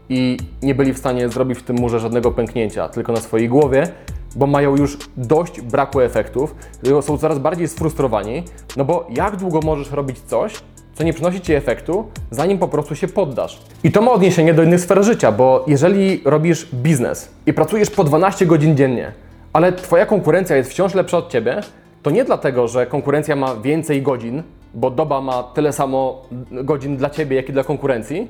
i 0.10 0.38
nie 0.62 0.76
byli 0.76 0.94
w 0.94 0.98
stanie 0.98 1.30
zrobić 1.30 1.60
w 1.60 1.64
tym 1.64 1.76
murze 1.76 2.00
żadnego 2.00 2.32
pęknięcia, 2.32 2.90
tylko 2.90 3.12
na 3.14 3.22
swojej 3.22 3.50
głowie, 3.50 3.88
bo 4.36 4.48
mają 4.48 4.76
już 4.76 4.98
dość 5.18 5.62
braku 5.62 6.02
efektów, 6.02 6.56
są 7.02 7.18
coraz 7.18 7.40
bardziej 7.40 7.68
sfrustrowani, 7.68 8.44
no 8.78 8.86
bo 8.86 9.08
jak 9.10 9.36
długo 9.36 9.60
możesz 9.64 9.92
robić 9.92 10.20
coś, 10.20 10.54
co 10.98 11.04
nie 11.04 11.14
przynosi 11.14 11.42
Ci 11.42 11.54
efektu, 11.54 12.08
zanim 12.32 12.58
po 12.58 12.68
prostu 12.68 12.96
się 12.96 13.08
poddasz. 13.08 13.62
I 13.84 13.92
to 13.92 14.02
ma 14.02 14.12
odniesienie 14.12 14.54
do 14.54 14.64
innych 14.64 14.82
sfer 14.82 15.04
życia, 15.04 15.32
bo 15.32 15.64
jeżeli 15.68 16.22
robisz 16.26 16.68
biznes 16.74 17.30
i 17.46 17.54
pracujesz 17.54 17.90
po 17.90 18.04
12 18.04 18.46
godzin 18.46 18.78
dziennie, 18.78 19.12
ale 19.54 19.74
Twoja 19.74 20.06
konkurencja 20.06 20.56
jest 20.56 20.72
wciąż 20.72 20.94
lepsza 20.94 21.18
od 21.18 21.32
Ciebie, 21.32 21.62
to 22.04 22.10
nie 22.10 22.24
dlatego, 22.24 22.68
że 22.68 22.86
konkurencja 22.86 23.36
ma 23.36 23.56
więcej 23.56 24.02
godzin, 24.02 24.44
bo 24.74 24.90
doba 24.90 25.22
ma 25.22 25.44
tyle 25.44 25.74
samo 25.74 26.22
godzin 26.52 26.98
dla 26.98 27.10
Ciebie, 27.10 27.36
jak 27.36 27.50
i 27.50 27.54
dla 27.54 27.64
konkurencji. 27.64 28.28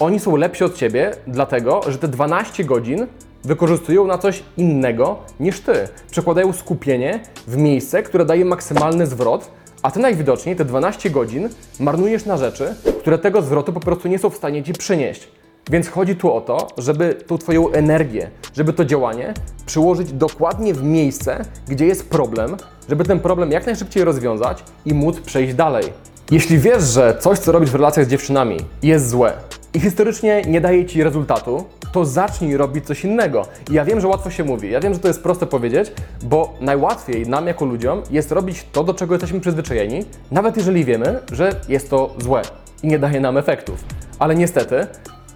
Oni 0.00 0.20
są 0.20 0.36
lepsi 0.36 0.64
od 0.64 0.74
Ciebie, 0.74 1.10
dlatego, 1.26 1.80
że 1.88 1.98
te 1.98 2.08
12 2.08 2.64
godzin 2.64 3.06
wykorzystują 3.44 4.06
na 4.06 4.18
coś 4.18 4.42
innego 4.56 5.18
niż 5.40 5.60
Ty. 5.60 5.72
Przekładają 6.10 6.52
skupienie 6.52 7.20
w 7.46 7.56
miejsce, 7.56 8.02
które 8.02 8.24
daje 8.24 8.44
maksymalny 8.44 9.06
zwrot, 9.06 9.50
a 9.84 9.90
Ty 9.90 10.00
najwidoczniej 10.00 10.56
te 10.56 10.64
12 10.64 11.10
godzin 11.10 11.48
marnujesz 11.80 12.24
na 12.24 12.36
rzeczy, 12.36 12.74
które 13.00 13.18
tego 13.18 13.42
zwrotu 13.42 13.72
po 13.72 13.80
prostu 13.80 14.08
nie 14.08 14.18
są 14.18 14.30
w 14.30 14.36
stanie 14.36 14.62
Ci 14.62 14.72
przynieść. 14.72 15.28
Więc 15.70 15.88
chodzi 15.88 16.16
tu 16.16 16.32
o 16.32 16.40
to, 16.40 16.68
żeby 16.78 17.14
tą 17.26 17.38
Twoją 17.38 17.70
energię, 17.70 18.30
żeby 18.56 18.72
to 18.72 18.84
działanie 18.84 19.34
przyłożyć 19.66 20.12
dokładnie 20.12 20.74
w 20.74 20.82
miejsce, 20.82 21.44
gdzie 21.68 21.86
jest 21.86 22.10
problem, 22.10 22.56
żeby 22.88 23.04
ten 23.04 23.20
problem 23.20 23.50
jak 23.50 23.66
najszybciej 23.66 24.04
rozwiązać 24.04 24.64
i 24.84 24.94
móc 24.94 25.20
przejść 25.20 25.54
dalej. 25.54 25.84
Jeśli 26.30 26.58
wiesz, 26.58 26.82
że 26.82 27.16
coś, 27.20 27.38
co 27.38 27.52
robisz 27.52 27.70
w 27.70 27.74
relacjach 27.74 28.06
z 28.06 28.08
dziewczynami, 28.08 28.56
jest 28.82 29.08
złe 29.08 29.32
i 29.74 29.80
historycznie 29.80 30.42
nie 30.42 30.60
daje 30.60 30.86
Ci 30.86 31.02
rezultatu, 31.02 31.64
to 31.92 32.04
zacznij 32.04 32.56
robić 32.56 32.86
coś 32.86 33.04
innego. 33.04 33.46
I 33.70 33.74
ja 33.74 33.84
wiem, 33.84 34.00
że 34.00 34.08
łatwo 34.08 34.30
się 34.30 34.44
mówi, 34.44 34.70
ja 34.70 34.80
wiem, 34.80 34.94
że 34.94 35.00
to 35.00 35.08
jest 35.08 35.22
proste 35.22 35.46
powiedzieć, 35.46 35.92
bo 36.22 36.54
najłatwiej 36.60 37.28
nam 37.28 37.46
jako 37.46 37.64
ludziom 37.64 38.02
jest 38.10 38.32
robić 38.32 38.66
to, 38.72 38.84
do 38.84 38.94
czego 38.94 39.14
jesteśmy 39.14 39.40
przyzwyczajeni, 39.40 40.04
nawet 40.30 40.56
jeżeli 40.56 40.84
wiemy, 40.84 41.20
że 41.32 41.60
jest 41.68 41.90
to 41.90 42.14
złe 42.18 42.42
i 42.82 42.86
nie 42.86 42.98
daje 42.98 43.20
nam 43.20 43.36
efektów. 43.36 43.84
Ale 44.18 44.34
niestety 44.34 44.86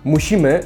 musimy 0.04 0.60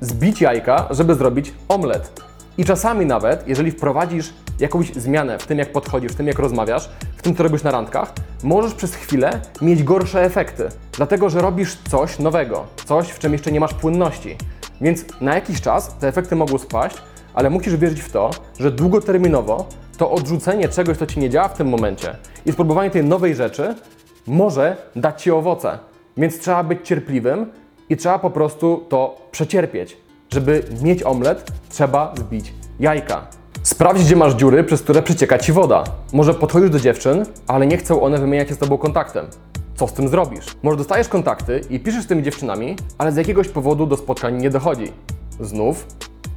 zbić 0.00 0.40
jajka, 0.40 0.88
żeby 0.90 1.14
zrobić 1.14 1.52
omlet. 1.68 2.22
I 2.58 2.64
czasami 2.64 3.06
nawet, 3.06 3.48
jeżeli 3.48 3.70
wprowadzisz 3.70 4.32
jakąś 4.60 4.92
zmianę 4.92 5.38
w 5.38 5.46
tym, 5.46 5.58
jak 5.58 5.72
podchodzisz, 5.72 6.12
w 6.12 6.14
tym, 6.14 6.26
jak 6.26 6.38
rozmawiasz, 6.38 6.90
w 7.16 7.22
tym, 7.22 7.36
co 7.36 7.42
robisz 7.42 7.62
na 7.62 7.70
randkach, 7.70 8.12
możesz 8.42 8.74
przez 8.74 8.94
chwilę 8.94 9.40
mieć 9.62 9.82
gorsze 9.82 10.22
efekty. 10.22 10.68
Dlatego, 10.92 11.30
że 11.30 11.40
robisz 11.40 11.78
coś 11.90 12.18
nowego, 12.18 12.66
coś, 12.84 13.08
w 13.08 13.18
czym 13.18 13.32
jeszcze 13.32 13.52
nie 13.52 13.60
masz 13.60 13.74
płynności. 13.74 14.36
Więc 14.80 15.04
na 15.20 15.34
jakiś 15.34 15.60
czas 15.60 15.96
te 15.98 16.08
efekty 16.08 16.36
mogą 16.36 16.58
spaść, 16.58 16.96
ale 17.34 17.50
musisz 17.50 17.76
wierzyć 17.76 18.00
w 18.00 18.12
to, 18.12 18.30
że 18.60 18.70
długoterminowo 18.70 19.68
to 19.98 20.10
odrzucenie 20.10 20.68
czegoś, 20.68 20.96
co 20.96 21.06
ci 21.06 21.20
nie 21.20 21.30
działa 21.30 21.48
w 21.48 21.56
tym 21.56 21.68
momencie 21.68 22.16
i 22.46 22.52
spróbowanie 22.52 22.90
tej 22.90 23.04
nowej 23.04 23.34
rzeczy 23.34 23.74
może 24.26 24.76
dać 24.96 25.22
ci 25.22 25.30
owoce. 25.30 25.78
Więc 26.16 26.38
trzeba 26.38 26.64
być 26.64 26.86
cierpliwym 26.88 27.52
i 27.88 27.96
trzeba 27.96 28.18
po 28.18 28.30
prostu 28.30 28.84
to 28.88 29.28
przecierpieć. 29.30 29.96
Żeby 30.32 30.62
mieć 30.82 31.02
omlet, 31.02 31.52
trzeba 31.68 32.14
zbić 32.16 32.52
jajka. 32.80 33.26
Sprawdź, 33.66 34.00
gdzie 34.04 34.16
masz 34.16 34.34
dziury, 34.34 34.64
przez 34.64 34.82
które 34.82 35.02
przecieka 35.02 35.38
ci 35.38 35.52
woda. 35.52 35.84
Może 36.12 36.34
podchodzisz 36.34 36.70
do 36.70 36.80
dziewczyn, 36.80 37.26
ale 37.46 37.66
nie 37.66 37.76
chcą 37.76 38.02
one 38.02 38.18
wymieniać 38.18 38.48
się 38.48 38.54
z 38.54 38.58
tobą 38.58 38.78
kontaktem. 38.78 39.26
Co 39.74 39.88
z 39.88 39.92
tym 39.92 40.08
zrobisz? 40.08 40.46
Może 40.62 40.76
dostajesz 40.76 41.08
kontakty 41.08 41.60
i 41.70 41.80
piszesz 41.80 42.04
z 42.04 42.06
tymi 42.06 42.22
dziewczynami, 42.22 42.76
ale 42.98 43.12
z 43.12 43.16
jakiegoś 43.16 43.48
powodu 43.48 43.86
do 43.86 43.96
spotkań 43.96 44.36
nie 44.36 44.50
dochodzi. 44.50 44.92
Znów, 45.40 45.86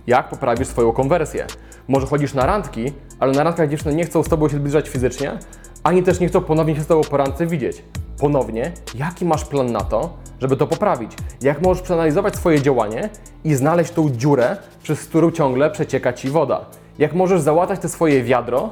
jak 0.08 0.30
poprawisz 0.30 0.68
swoją 0.68 0.92
konwersję? 0.92 1.48
Może 1.88 2.08
chodzisz 2.08 2.34
na 2.34 2.46
randki, 2.46 2.94
ale 3.20 3.32
na 3.32 3.44
randkach 3.44 3.70
dziewczyny 3.70 3.96
nie 3.96 4.06
chcą 4.06 4.24
z 4.24 4.30
tobą 4.30 4.50
się 4.50 4.58
zbliżać 4.58 4.90
fizycznie, 4.90 5.38
ani 5.84 6.04
też 6.04 6.20
nie 6.20 6.28
chcą 6.28 6.42
ponownie 6.42 6.76
się 6.76 6.82
z 6.82 6.88
tobą 6.88 7.02
po 7.10 7.18
randce 7.18 7.48
widzieć. 7.48 7.84
Ponownie, 8.20 8.72
jaki 8.96 9.26
masz 9.26 9.46
plan 9.46 9.72
na 9.72 9.82
to, 9.82 10.18
żeby 10.42 10.58
to 10.58 10.68
poprawić? 10.68 11.12
Jak 11.42 11.62
możesz 11.62 11.84
przeanalizować 11.84 12.36
swoje 12.36 12.62
działanie 12.62 13.10
i 13.44 13.56
znaleźć 13.56 13.92
tą 13.92 14.10
dziurę, 14.10 14.58
przez 14.84 15.06
którą 15.06 15.32
ciągle 15.32 15.72
przecieka 15.72 16.14
ci 16.14 16.30
woda? 16.30 16.66
Jak 17.00 17.14
możesz 17.14 17.42
załatać 17.42 17.80
te 17.80 17.90
swoje 17.90 18.24
wiadro, 18.24 18.70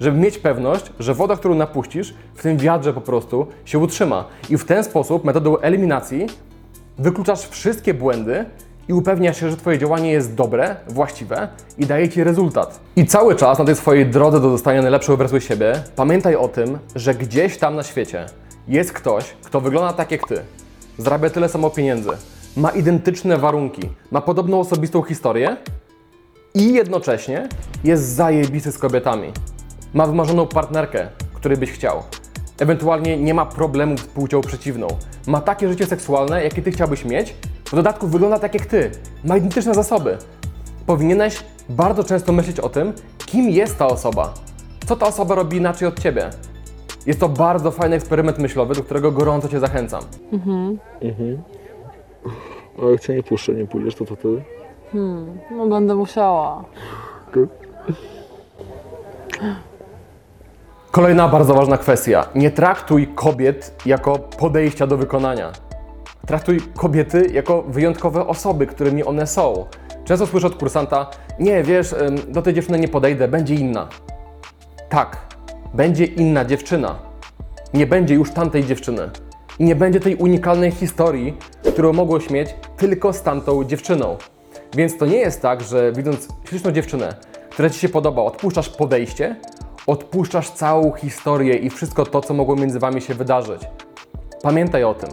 żeby 0.00 0.18
mieć 0.18 0.38
pewność, 0.38 0.92
że 0.98 1.14
woda, 1.14 1.36
którą 1.36 1.54
napuścisz, 1.54 2.14
w 2.34 2.42
tym 2.42 2.56
wiadrze 2.56 2.92
po 2.92 3.00
prostu 3.00 3.46
się 3.64 3.78
utrzyma. 3.78 4.24
I 4.50 4.56
w 4.58 4.64
ten 4.64 4.84
sposób, 4.84 5.24
metodą 5.24 5.58
eliminacji, 5.58 6.26
wykluczasz 6.98 7.48
wszystkie 7.48 7.94
błędy 7.94 8.44
i 8.88 8.92
upewniasz 8.92 9.40
się, 9.40 9.50
że 9.50 9.56
Twoje 9.56 9.78
działanie 9.78 10.12
jest 10.12 10.34
dobre, 10.34 10.76
właściwe 10.88 11.48
i 11.78 11.86
daje 11.86 12.08
Ci 12.08 12.24
rezultat. 12.24 12.80
I 12.96 13.06
cały 13.06 13.34
czas 13.34 13.58
na 13.58 13.64
tej 13.64 13.76
swojej 13.76 14.06
drodze 14.06 14.40
do 14.40 14.50
dostania 14.50 14.82
najlepszej 14.82 15.16
wersji 15.16 15.40
siebie 15.40 15.82
pamiętaj 15.96 16.36
o 16.36 16.48
tym, 16.48 16.78
że 16.94 17.14
gdzieś 17.14 17.58
tam 17.58 17.76
na 17.76 17.82
świecie 17.82 18.26
jest 18.68 18.92
ktoś, 18.92 19.24
kto 19.44 19.60
wygląda 19.60 19.92
tak 19.92 20.10
jak 20.10 20.28
Ty, 20.28 20.40
zarabia 20.98 21.30
tyle 21.30 21.48
samo 21.48 21.70
pieniędzy, 21.70 22.10
ma 22.56 22.70
identyczne 22.70 23.36
warunki, 23.36 23.82
ma 24.10 24.20
podobną 24.20 24.60
osobistą 24.60 25.02
historię 25.02 25.56
i 26.54 26.74
jednocześnie 26.74 27.48
jest 27.84 28.02
zajebisty 28.02 28.72
z 28.72 28.78
kobietami. 28.78 29.32
Ma 29.94 30.06
wymarzoną 30.06 30.46
partnerkę, 30.46 31.08
której 31.34 31.58
byś 31.58 31.72
chciał. 31.72 32.02
Ewentualnie 32.58 33.16
nie 33.16 33.34
ma 33.34 33.46
problemów 33.46 34.00
z 34.00 34.06
płcią 34.06 34.40
przeciwną. 34.40 34.88
Ma 35.26 35.40
takie 35.40 35.68
życie 35.68 35.86
seksualne, 35.86 36.44
jakie 36.44 36.62
ty 36.62 36.72
chciałbyś 36.72 37.04
mieć. 37.04 37.34
W 37.64 37.74
dodatku 37.74 38.06
wygląda 38.06 38.38
tak 38.38 38.54
jak 38.54 38.66
ty. 38.66 38.90
Ma 39.24 39.36
identyczne 39.36 39.74
zasoby. 39.74 40.18
Powinieneś 40.86 41.44
bardzo 41.68 42.04
często 42.04 42.32
myśleć 42.32 42.60
o 42.60 42.68
tym, 42.68 42.92
kim 43.26 43.50
jest 43.50 43.78
ta 43.78 43.86
osoba. 43.86 44.34
Co 44.86 44.96
ta 44.96 45.06
osoba 45.06 45.34
robi 45.34 45.56
inaczej 45.56 45.88
od 45.88 46.00
ciebie. 46.00 46.30
Jest 47.06 47.20
to 47.20 47.28
bardzo 47.28 47.70
fajny 47.70 47.96
eksperyment 47.96 48.38
myślowy, 48.38 48.74
do 48.74 48.82
którego 48.82 49.12
gorąco 49.12 49.48
cię 49.48 49.60
zachęcam. 49.60 50.02
A 52.82 52.90
jak 52.90 53.00
cię 53.00 53.14
nie 53.14 53.22
puszczę, 53.22 53.52
nie 53.52 53.66
pójdziesz, 53.66 53.94
to 53.94 54.04
co 54.06 54.16
wtedy? 54.88 55.04
No 55.50 55.66
będę 55.66 55.94
musiała. 55.94 56.64
Kolejna 60.90 61.28
bardzo 61.28 61.54
ważna 61.54 61.78
kwestia. 61.78 62.26
Nie 62.34 62.50
traktuj 62.50 63.06
kobiet 63.14 63.82
jako 63.86 64.18
podejścia 64.18 64.86
do 64.86 64.96
wykonania. 64.96 65.52
Traktuj 66.26 66.60
kobiety 66.76 67.26
jako 67.32 67.62
wyjątkowe 67.62 68.26
osoby, 68.26 68.66
którymi 68.66 69.04
one 69.04 69.26
są. 69.26 69.66
Często 70.04 70.26
słyszę 70.26 70.46
od 70.46 70.54
kursanta, 70.54 71.10
nie 71.38 71.62
wiesz, 71.62 71.94
do 72.28 72.42
tej 72.42 72.54
dziewczyny 72.54 72.78
nie 72.78 72.88
podejdę, 72.88 73.28
będzie 73.28 73.54
inna. 73.54 73.88
Tak, 74.88 75.16
będzie 75.74 76.04
inna 76.04 76.44
dziewczyna. 76.44 76.94
Nie 77.74 77.86
będzie 77.86 78.14
już 78.14 78.30
tamtej 78.30 78.64
dziewczyny. 78.64 79.10
I 79.58 79.64
nie 79.64 79.76
będzie 79.76 80.00
tej 80.00 80.16
unikalnej 80.16 80.70
historii, 80.70 81.36
którą 81.72 81.92
mogłeś 81.92 82.30
mieć 82.30 82.54
tylko 82.76 83.12
z 83.12 83.22
tamtą 83.22 83.64
dziewczyną. 83.64 84.16
Więc 84.76 84.98
to 84.98 85.06
nie 85.06 85.16
jest 85.16 85.42
tak, 85.42 85.62
że 85.62 85.92
widząc 85.92 86.28
śliczną 86.44 86.72
dziewczynę, 86.72 87.14
która 87.50 87.70
Ci 87.70 87.78
się 87.78 87.88
podoba, 87.88 88.22
odpuszczasz 88.22 88.68
podejście, 88.68 89.36
odpuszczasz 89.86 90.50
całą 90.50 90.92
historię 90.92 91.56
i 91.56 91.70
wszystko 91.70 92.06
to, 92.06 92.20
co 92.20 92.34
mogło 92.34 92.56
między 92.56 92.78
Wami 92.78 93.00
się 93.00 93.14
wydarzyć. 93.14 93.62
Pamiętaj 94.42 94.84
o 94.84 94.94
tym. 94.94 95.10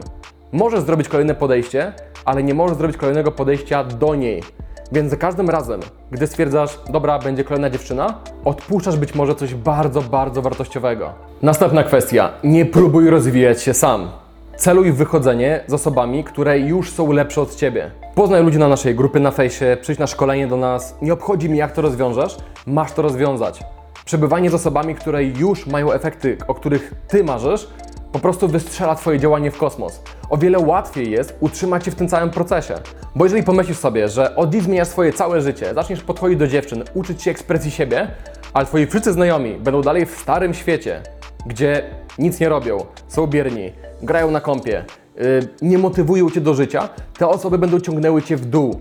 Możesz 0.51 0.81
zrobić 0.81 1.07
kolejne 1.07 1.35
podejście, 1.35 1.93
ale 2.25 2.43
nie 2.43 2.53
możesz 2.53 2.77
zrobić 2.77 2.97
kolejnego 2.97 3.31
podejścia 3.31 3.83
do 3.83 4.15
niej. 4.15 4.43
Więc 4.91 5.11
za 5.11 5.17
każdym 5.17 5.49
razem, 5.49 5.79
gdy 6.11 6.27
stwierdzasz, 6.27 6.79
dobra, 6.89 7.19
będzie 7.19 7.43
kolejna 7.43 7.69
dziewczyna, 7.69 8.19
odpuszczasz 8.45 8.97
być 8.97 9.15
może 9.15 9.35
coś 9.35 9.53
bardzo, 9.53 10.01
bardzo 10.01 10.41
wartościowego. 10.41 11.13
Następna 11.41 11.83
kwestia. 11.83 12.31
Nie 12.43 12.65
próbuj 12.65 13.09
rozwijać 13.09 13.61
się 13.61 13.73
sam. 13.73 14.09
Celuj 14.57 14.91
w 14.91 14.95
wychodzenie 14.95 15.63
z 15.67 15.73
osobami, 15.73 16.23
które 16.23 16.59
już 16.59 16.91
są 16.91 17.11
lepsze 17.11 17.41
od 17.41 17.55
Ciebie. 17.55 17.91
Poznaj 18.15 18.43
ludzi 18.43 18.57
na 18.57 18.67
naszej 18.67 18.95
grupy 18.95 19.19
na 19.19 19.31
fejsie, 19.31 19.77
przyjdź 19.81 19.99
na 19.99 20.07
szkolenie 20.07 20.47
do 20.47 20.57
nas. 20.57 20.95
Nie 21.01 21.13
obchodzi 21.13 21.49
mnie, 21.49 21.59
jak 21.59 21.71
to 21.71 21.81
rozwiążesz, 21.81 22.37
masz 22.67 22.91
to 22.91 23.01
rozwiązać. 23.01 23.63
Przebywanie 24.05 24.49
z 24.49 24.53
osobami, 24.53 24.95
które 24.95 25.23
już 25.23 25.67
mają 25.67 25.91
efekty, 25.91 26.37
o 26.47 26.53
których 26.53 26.93
Ty 27.07 27.23
marzysz, 27.23 27.67
po 28.11 28.19
prostu 28.19 28.47
wystrzela 28.47 28.95
Twoje 28.95 29.19
działanie 29.19 29.51
w 29.51 29.57
kosmos. 29.57 30.01
O 30.29 30.37
wiele 30.37 30.59
łatwiej 30.59 31.11
jest 31.11 31.37
utrzymać 31.39 31.85
się 31.85 31.91
w 31.91 31.95
tym 31.95 32.07
całym 32.07 32.29
procesie. 32.29 32.73
Bo 33.15 33.25
jeżeli 33.25 33.43
pomyślisz 33.43 33.77
sobie, 33.77 34.09
że 34.09 34.35
od 34.35 34.49
dziś 34.49 34.63
zmieniasz 34.63 34.87
swoje 34.87 35.13
całe 35.13 35.41
życie, 35.41 35.73
zaczniesz 35.73 36.03
podchodzić 36.03 36.39
do 36.39 36.47
dziewczyn, 36.47 36.83
uczyć 36.93 37.23
się 37.23 37.31
ekspresji 37.31 37.71
siebie, 37.71 38.07
ale 38.53 38.65
Twoi 38.65 38.87
wszyscy 38.87 39.13
znajomi 39.13 39.53
będą 39.53 39.81
dalej 39.81 40.05
w 40.05 40.17
starym 40.17 40.53
świecie, 40.53 41.01
gdzie 41.45 41.84
nic 42.19 42.39
nie 42.39 42.49
robią, 42.49 42.86
są 43.08 43.27
bierni, 43.27 43.71
grają 44.01 44.31
na 44.31 44.41
kompie, 44.41 44.86
yy, 45.15 45.23
nie 45.62 45.77
motywują 45.77 46.29
Cię 46.29 46.41
do 46.41 46.53
życia, 46.53 46.89
te 47.17 47.27
osoby 47.27 47.58
będą 47.58 47.79
ciągnęły 47.79 48.21
Cię 48.21 48.38
w 48.38 48.45
dół. 48.45 48.79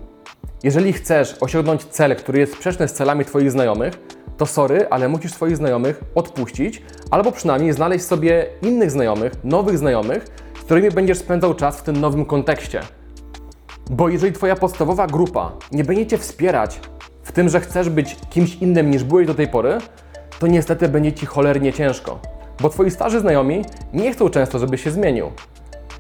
Jeżeli 0.63 0.93
chcesz 0.93 1.37
osiągnąć 1.41 1.85
cel, 1.85 2.17
który 2.17 2.39
jest 2.39 2.53
sprzeczny 2.53 2.89
z 2.89 2.93
celami 2.93 3.25
Twoich 3.25 3.51
znajomych, 3.51 3.95
to 4.37 4.47
sorry, 4.47 4.87
ale 4.91 5.09
musisz 5.09 5.33
swoich 5.33 5.57
znajomych 5.57 6.05
odpuścić, 6.15 6.83
albo 7.11 7.33
przynajmniej 7.33 7.73
znaleźć 7.73 8.05
sobie 8.05 8.47
innych 8.63 8.91
znajomych, 8.91 9.33
nowych 9.45 9.79
znajomych, 9.79 10.27
z 10.61 10.65
którymi 10.65 10.91
będziesz 10.91 11.19
spędzał 11.19 11.55
czas 11.55 11.79
w 11.79 11.83
tym 11.83 11.97
nowym 11.97 12.25
kontekście. 12.25 12.81
Bo 13.91 14.09
jeżeli 14.09 14.33
Twoja 14.33 14.57
podstawowa 14.57 15.07
grupa 15.07 15.53
nie 15.73 15.85
będzie 15.85 16.07
Cię 16.07 16.19
wspierać 16.19 16.81
w 17.23 17.33
tym, 17.33 17.49
że 17.49 17.61
chcesz 17.61 17.89
być 17.89 18.17
kimś 18.31 18.55
innym 18.55 18.91
niż 18.91 19.05
byłeś 19.05 19.27
do 19.27 19.35
tej 19.35 19.49
pory, 19.49 19.79
to 20.39 20.47
niestety 20.47 20.89
będzie 20.89 21.13
Ci 21.13 21.27
cholernie 21.27 21.73
ciężko. 21.73 22.34
Bo 22.61 22.69
Twoi 22.69 22.91
starzy 22.91 23.21
znajomi 23.21 23.65
nie 23.93 24.13
chcą 24.13 24.31
często, 24.31 24.59
żebyś 24.59 24.85
się 24.85 24.91
zmienił. 24.91 25.31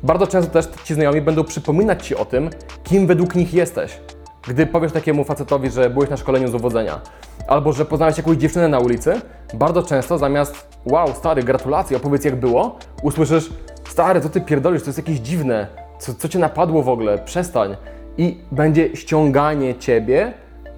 Bardzo 0.03 0.27
często 0.27 0.53
też 0.53 0.69
ci 0.85 0.95
znajomi 0.95 1.21
będą 1.21 1.45
przypominać 1.45 2.07
ci 2.07 2.17
o 2.17 2.25
tym, 2.25 2.51
kim 2.85 3.07
według 3.07 3.35
nich 3.35 3.55
jesteś. 3.55 4.01
Gdy 4.49 4.67
powiesz 4.67 4.93
takiemu 4.93 5.25
facetowi, 5.25 5.71
że 5.71 5.90
byłeś 5.90 6.11
na 6.11 6.17
szkoleniu 6.17 6.49
z 6.49 6.55
uwodzenia, 6.55 7.01
albo 7.49 7.73
że 7.73 7.85
poznałeś 7.85 8.17
jakąś 8.17 8.37
dziewczynę 8.37 8.69
na 8.69 8.79
ulicy, 8.79 9.21
bardzo 9.55 9.83
często 9.83 10.19
zamiast 10.19 10.69
wow, 10.87 11.09
stary, 11.14 11.43
gratulacje, 11.43 11.97
opowiedz 11.97 12.25
jak 12.25 12.37
było, 12.37 12.79
usłyszysz 13.03 13.51
stary, 13.88 14.21
co 14.21 14.29
ty 14.29 14.40
pierdolisz, 14.40 14.83
to 14.83 14.88
jest 14.88 14.99
jakieś 14.99 15.19
dziwne, 15.19 15.67
co, 15.99 16.14
co 16.14 16.29
cię 16.29 16.38
napadło 16.38 16.83
w 16.83 16.88
ogóle, 16.88 17.19
przestań. 17.19 17.77
I 18.19 18.38
będzie 18.53 18.97
ściąganie 18.97 19.75
ciebie 19.75 20.33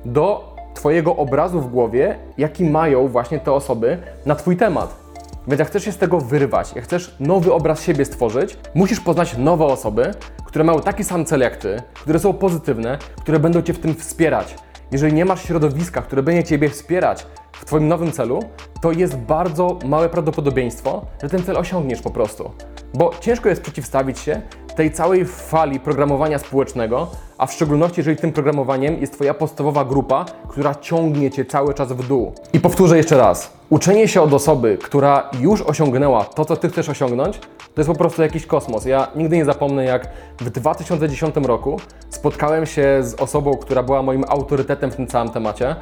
do 0.05 0.55
twojego 0.75 1.17
obrazu 1.17 1.61
w 1.61 1.71
głowie, 1.71 2.19
jaki 2.39 2.65
mają 2.65 3.09
właśnie 3.09 3.41
te 3.41 3.53
osoby 3.53 3.99
na 4.27 4.35
twój 4.35 4.57
temat. 4.57 5.06
Więc 5.49 5.59
jak 5.59 5.69
chcesz 5.69 5.85
się 5.85 5.93
z 5.93 5.97
tego 5.97 6.21
wyrwać, 6.21 6.73
jak 6.75 6.85
chcesz 6.85 7.17
nowy 7.21 7.53
obraz 7.53 7.83
siebie 7.83 8.05
stworzyć, 8.05 8.59
musisz 8.75 9.01
poznać 9.01 9.37
nowe 9.39 9.65
osoby, 9.65 10.11
które 10.45 10.65
mają 10.65 10.81
taki 10.81 11.05
sam 11.05 11.25
cel 11.25 11.41
jak 11.41 11.57
ty, 11.57 11.83
które 11.95 12.19
są 12.19 12.33
pozytywne, 12.33 12.99
które 13.21 13.39
będą 13.39 13.63
cię 13.63 13.73
w 13.73 13.79
tym 13.79 13.95
wspierać. 13.95 14.55
Jeżeli 14.93 15.13
nie 15.13 15.25
masz 15.25 15.45
środowiska, 15.45 16.03
które 16.03 16.23
będzie 16.23 16.45
ciebie 16.45 16.69
wspierać 16.69 17.27
w 17.53 17.65
twoim 17.65 17.89
nowym 17.89 18.13
celu, 18.13 18.41
to 18.81 18.93
jest 18.93 19.17
bardzo 19.17 19.79
małe 19.85 20.09
prawdopodobieństwo, 20.09 21.07
że 21.23 21.29
ten 21.29 21.43
cel 21.43 21.57
osiągniesz 21.57 22.03
po 22.03 22.11
prostu. 22.11 22.51
Bo 22.95 23.11
ciężko 23.21 23.49
jest 23.49 23.63
przeciwstawić 23.63 24.19
się 24.19 24.43
tej 24.77 24.93
całej 24.93 25.25
fali 25.25 25.81
programowania 25.81 26.39
społecznego, 26.39 27.11
a 27.39 27.47
w 27.47 27.53
szczególności 27.53 28.01
jeżeli 28.01 28.17
tym 28.17 28.33
programowaniem 28.33 29.01
jest 29.01 29.13
Twoja 29.13 29.35
podstawowa 29.35 29.85
grupa, 29.85 30.25
która 30.49 30.75
ciągnie 30.75 31.31
Cię 31.31 31.45
cały 31.45 31.75
czas 31.75 31.93
w 31.93 32.09
dół. 32.09 32.33
I 32.53 32.61
powtórzę 32.61 32.97
jeszcze 32.97 33.17
raz. 33.17 33.53
Uczenie 33.71 34.09
się 34.09 34.23
od 34.23 34.33
osoby, 34.33 34.79
która 34.83 35.31
już 35.41 35.63
osiągnęła 35.63 36.25
to, 36.25 36.45
co 36.45 36.57
Ty 36.57 36.69
chcesz 36.69 36.89
osiągnąć, 36.89 37.39
to 37.75 37.81
jest 37.81 37.91
po 37.91 37.97
prostu 37.97 38.23
jakiś 38.23 38.47
kosmos. 38.47 38.85
Ja 38.85 39.09
nigdy 39.17 39.37
nie 39.37 39.45
zapomnę, 39.45 39.85
jak 39.85 40.09
w 40.41 40.51
2010 40.51 41.37
roku 41.37 41.81
spotkałem 42.11 42.67
się 42.67 42.99
z 43.01 43.15
osobą, 43.15 43.57
która 43.57 43.83
była 43.83 44.03
moim 44.03 44.25
autorytetem 44.29 44.91
w 44.91 44.97
tym 44.97 45.07
całym 45.07 45.29
temacie. 45.29 45.77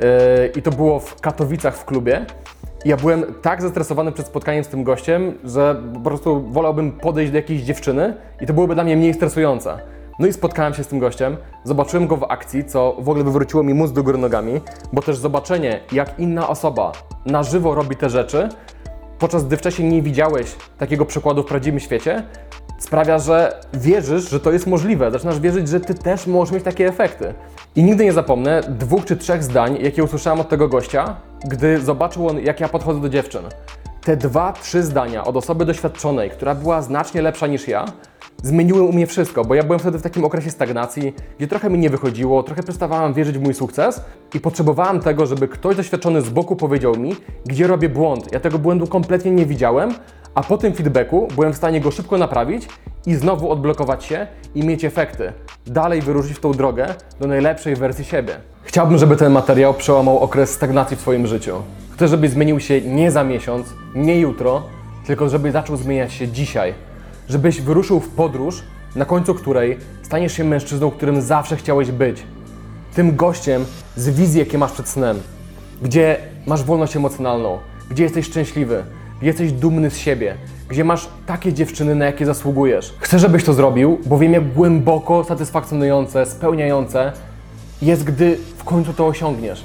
Yy, 0.00 0.06
I 0.56 0.62
to 0.62 0.70
było 0.70 1.00
w 1.00 1.20
Katowicach 1.20 1.76
w 1.76 1.84
klubie. 1.84 2.26
Ja 2.84 2.96
byłem 2.96 3.24
tak 3.42 3.62
zestresowany 3.62 4.12
przed 4.12 4.26
spotkaniem 4.26 4.64
z 4.64 4.68
tym 4.68 4.84
gościem, 4.84 5.38
że 5.44 5.82
po 5.94 6.00
prostu 6.00 6.42
wolałbym 6.50 6.92
podejść 6.92 7.32
do 7.32 7.38
jakiejś 7.38 7.62
dziewczyny 7.62 8.14
i 8.40 8.46
to 8.46 8.52
byłoby 8.52 8.74
dla 8.74 8.84
mnie 8.84 8.96
mniej 8.96 9.14
stresujące. 9.14 9.78
No 10.18 10.26
i 10.26 10.32
spotkałem 10.32 10.74
się 10.74 10.84
z 10.84 10.86
tym 10.86 10.98
gościem, 10.98 11.36
zobaczyłem 11.64 12.06
go 12.06 12.16
w 12.16 12.24
akcji, 12.24 12.64
co 12.64 12.96
w 12.98 13.08
ogóle 13.08 13.24
wywróciło 13.24 13.62
mi 13.62 13.74
mózg 13.74 13.94
do 13.94 14.02
góry 14.02 14.18
nogami, 14.18 14.60
bo 14.92 15.02
też 15.02 15.16
zobaczenie, 15.16 15.80
jak 15.92 16.18
inna 16.18 16.48
osoba 16.48 16.92
na 17.26 17.42
żywo 17.42 17.74
robi 17.74 17.96
te 17.96 18.10
rzeczy, 18.10 18.48
podczas 19.18 19.44
gdy 19.44 19.56
wcześniej 19.56 19.88
nie 19.88 20.02
widziałeś 20.02 20.54
takiego 20.78 21.04
przykładu 21.04 21.42
w 21.42 21.46
prawdziwym 21.46 21.80
świecie, 21.80 22.22
sprawia, 22.78 23.18
że 23.18 23.60
wierzysz, 23.74 24.30
że 24.30 24.40
to 24.40 24.52
jest 24.52 24.66
możliwe. 24.66 25.10
Zaczynasz 25.10 25.40
wierzyć, 25.40 25.68
że 25.68 25.80
ty 25.80 25.94
też 25.94 26.26
możesz 26.26 26.54
mieć 26.54 26.64
takie 26.64 26.88
efekty. 26.88 27.34
I 27.76 27.82
nigdy 27.82 28.04
nie 28.04 28.12
zapomnę 28.12 28.60
dwóch 28.68 29.04
czy 29.04 29.16
trzech 29.16 29.44
zdań, 29.44 29.78
jakie 29.80 30.04
usłyszałem 30.04 30.40
od 30.40 30.48
tego 30.48 30.68
gościa, 30.68 31.16
gdy 31.46 31.80
zobaczył 31.80 32.28
on, 32.28 32.40
jak 32.40 32.60
ja 32.60 32.68
podchodzę 32.68 33.00
do 33.00 33.08
dziewczyn. 33.08 33.42
Te 34.00 34.16
dwa, 34.16 34.52
trzy 34.52 34.82
zdania 34.82 35.24
od 35.24 35.36
osoby 35.36 35.64
doświadczonej, 35.64 36.30
która 36.30 36.54
była 36.54 36.82
znacznie 36.82 37.22
lepsza 37.22 37.46
niż 37.46 37.68
ja, 37.68 37.84
zmieniły 38.42 38.82
u 38.82 38.92
mnie 38.92 39.06
wszystko, 39.06 39.44
bo 39.44 39.54
ja 39.54 39.62
byłem 39.62 39.78
wtedy 39.78 39.98
w 39.98 40.02
takim 40.02 40.24
okresie 40.24 40.50
stagnacji, 40.50 41.14
gdzie 41.38 41.46
trochę 41.46 41.70
mi 41.70 41.78
nie 41.78 41.90
wychodziło, 41.90 42.42
trochę 42.42 42.62
przestawałem 42.62 43.14
wierzyć 43.14 43.38
w 43.38 43.42
mój 43.42 43.54
sukces 43.54 44.00
i 44.34 44.40
potrzebowałem 44.40 45.00
tego, 45.00 45.26
żeby 45.26 45.48
ktoś 45.48 45.76
doświadczony 45.76 46.22
z 46.22 46.30
boku 46.30 46.56
powiedział 46.56 46.96
mi, 46.96 47.16
gdzie 47.46 47.66
robię 47.66 47.88
błąd. 47.88 48.32
Ja 48.32 48.40
tego 48.40 48.58
błędu 48.58 48.86
kompletnie 48.86 49.30
nie 49.30 49.46
widziałem, 49.46 49.94
a 50.36 50.42
po 50.42 50.58
tym 50.58 50.72
feedbacku 50.72 51.28
byłem 51.34 51.52
w 51.52 51.56
stanie 51.56 51.80
go 51.80 51.90
szybko 51.90 52.18
naprawić 52.18 52.68
i 53.06 53.14
znowu 53.14 53.50
odblokować 53.50 54.04
się 54.04 54.26
i 54.54 54.66
mieć 54.66 54.84
efekty. 54.84 55.32
Dalej 55.66 56.02
wyruszyć 56.02 56.32
w 56.36 56.40
tą 56.40 56.52
drogę 56.52 56.94
do 57.20 57.26
najlepszej 57.26 57.76
wersji 57.76 58.04
siebie. 58.04 58.36
Chciałbym, 58.62 58.98
żeby 58.98 59.16
ten 59.16 59.32
materiał 59.32 59.74
przełamał 59.74 60.18
okres 60.18 60.50
stagnacji 60.50 60.96
w 60.96 61.00
Twoim 61.00 61.26
życiu. 61.26 61.56
Chcę, 61.90 62.08
żebyś 62.08 62.30
zmienił 62.30 62.60
się 62.60 62.80
nie 62.80 63.10
za 63.10 63.24
miesiąc, 63.24 63.66
nie 63.94 64.20
jutro, 64.20 64.62
tylko 65.06 65.28
żeby 65.28 65.52
zaczął 65.52 65.76
zmieniać 65.76 66.12
się 66.12 66.28
dzisiaj. 66.28 66.74
Żebyś 67.28 67.60
wyruszył 67.60 68.00
w 68.00 68.08
podróż, 68.08 68.62
na 68.96 69.04
końcu 69.04 69.34
której 69.34 69.78
staniesz 70.02 70.32
się 70.32 70.44
mężczyzną, 70.44 70.90
którym 70.90 71.22
zawsze 71.22 71.56
chciałeś 71.56 71.90
być. 71.90 72.22
Tym 72.94 73.16
gościem 73.16 73.64
z 73.96 74.08
wizji, 74.08 74.40
jakie 74.40 74.58
masz 74.58 74.72
przed 74.72 74.88
snem. 74.88 75.20
Gdzie 75.82 76.16
masz 76.46 76.62
wolność 76.62 76.96
emocjonalną, 76.96 77.58
gdzie 77.90 78.02
jesteś 78.02 78.26
szczęśliwy, 78.26 78.84
jesteś 79.22 79.52
dumny 79.52 79.90
z 79.90 79.98
siebie, 79.98 80.34
gdzie 80.68 80.84
masz 80.84 81.08
takie 81.26 81.52
dziewczyny, 81.52 81.94
na 81.94 82.04
jakie 82.04 82.26
zasługujesz. 82.26 82.94
Chcę, 82.98 83.18
żebyś 83.18 83.44
to 83.44 83.52
zrobił, 83.52 84.00
bo 84.06 84.18
wiem, 84.18 84.32
jak 84.32 84.52
głęboko 84.52 85.24
satysfakcjonujące, 85.24 86.26
spełniające 86.26 87.12
jest, 87.82 88.04
gdy 88.04 88.38
w 88.56 88.64
końcu 88.64 88.92
to 88.92 89.06
osiągniesz. 89.06 89.64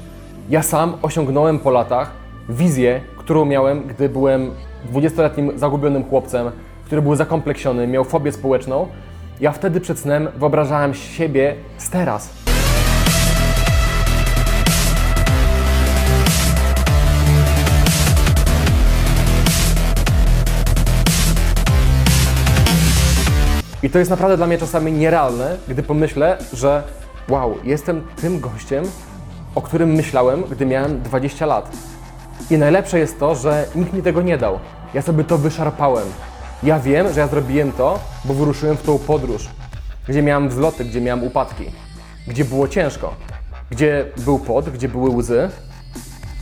Ja 0.50 0.64
sam 0.64 0.94
osiągnąłem 1.02 1.60
po 1.60 1.72
latach 1.72 2.12
wizję, 2.50 3.02
którą 3.18 3.46
miałem, 3.46 3.88
gdy 3.88 4.10
byłem 4.10 4.52
20-letnim 4.94 5.58
zagubionym 5.58 6.04
chłopcem, 6.04 6.52
który 6.86 7.02
był 7.02 7.16
zakompleksiony, 7.16 7.88
miał 7.88 8.04
fobię 8.04 8.32
społeczną. 8.32 8.88
Ja 9.42 9.52
wtedy 9.52 9.82
przed 9.82 10.00
snem 10.00 10.28
wyobrażałem 10.38 10.94
siebie 10.94 11.56
z 11.78 11.90
teraz. 11.90 12.51
I 23.84 23.90
to 23.90 24.00
jest 24.00 24.12
naprawdę 24.12 24.38
dla 24.38 24.48
mnie 24.48 24.58
czasami 24.58 24.92
nierealne, 24.92 25.58
gdy 25.68 25.84
pomyślę, 25.84 26.38
że 26.54 26.84
wow, 27.30 27.56
jestem 27.64 28.02
tym 28.22 28.40
gościem, 28.40 28.86
o 29.56 29.62
którym 29.62 29.90
myślałem, 29.90 30.44
gdy 30.52 30.66
miałem 30.66 31.02
20 31.02 31.46
lat. 31.46 31.72
I 32.50 32.58
najlepsze 32.58 33.00
jest 33.00 33.20
to, 33.20 33.36
że 33.36 33.66
nikt 33.76 33.94
mi 33.94 34.02
tego 34.02 34.22
nie 34.22 34.38
dał. 34.38 34.60
Ja 34.94 35.02
sobie 35.02 35.24
to 35.24 35.38
wyszarpałem. 35.38 36.08
Ja 36.64 36.80
wiem, 36.80 37.14
że 37.14 37.20
ja 37.20 37.28
zrobiłem 37.28 37.72
to, 37.72 38.00
bo 38.26 38.34
wyruszyłem 38.34 38.78
w 38.78 38.82
tą 38.82 39.00
podróż, 39.00 39.50
gdzie 40.08 40.24
miałem 40.24 40.50
wzloty, 40.50 40.86
gdzie 40.86 41.02
miałem 41.02 41.24
upadki, 41.24 41.66
gdzie 42.28 42.46
było 42.46 42.68
ciężko, 42.68 43.14
gdzie 43.72 44.06
był 44.18 44.40
pot, 44.40 44.70
gdzie 44.70 44.90
były 44.90 45.10
łzy, 45.10 45.50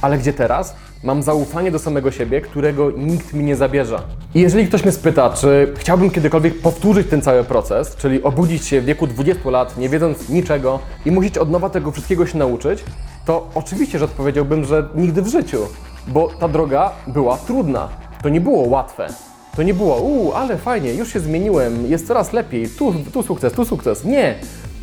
ale 0.02 0.17
gdzie 0.17 0.34
teraz 0.34 0.75
mam 1.03 1.23
zaufanie 1.23 1.71
do 1.71 1.79
samego 1.79 2.12
siebie, 2.12 2.41
którego 2.41 2.91
nikt 2.91 3.33
mi 3.33 3.43
nie 3.43 3.55
zabierze. 3.55 4.01
I 4.35 4.39
jeżeli 4.39 4.67
ktoś 4.67 4.83
mnie 4.83 4.91
spyta, 4.91 5.29
czy 5.29 5.73
chciałbym 5.77 6.09
kiedykolwiek 6.09 6.62
powtórzyć 6.62 7.07
ten 7.07 7.21
cały 7.21 7.43
proces, 7.43 7.95
czyli 7.95 8.23
obudzić 8.23 8.65
się 8.65 8.81
w 8.81 8.85
wieku 8.85 9.07
20 9.07 9.49
lat, 9.49 9.77
nie 9.77 9.89
wiedząc 9.89 10.29
niczego 10.29 10.79
i 11.05 11.12
musieć 11.12 11.38
od 11.38 11.51
nowa 11.51 11.69
tego 11.69 11.91
wszystkiego 11.91 12.25
się 12.25 12.38
nauczyć, 12.38 12.83
to 13.25 13.47
oczywiście, 13.55 13.99
że 13.99 14.05
odpowiedziałbym, 14.05 14.65
że 14.65 14.89
nigdy 14.95 15.21
w 15.21 15.27
życiu, 15.27 15.59
bo 16.07 16.27
ta 16.39 16.47
droga 16.47 16.91
była 17.07 17.38
trudna. 17.38 17.89
To 18.23 18.29
nie 18.29 18.41
było 18.41 18.67
łatwe. 18.67 19.07
To 19.55 19.63
nie 19.63 19.73
było, 19.73 19.95
uuu, 19.95 20.33
ale 20.33 20.57
fajnie, 20.57 20.93
już 20.93 21.13
się 21.13 21.19
zmieniłem, 21.19 21.85
jest 21.85 22.07
coraz 22.07 22.33
lepiej, 22.33 22.69
tu, 22.69 22.93
tu 23.13 23.23
sukces, 23.23 23.53
tu 23.53 23.65
sukces. 23.65 24.05
Nie. 24.05 24.35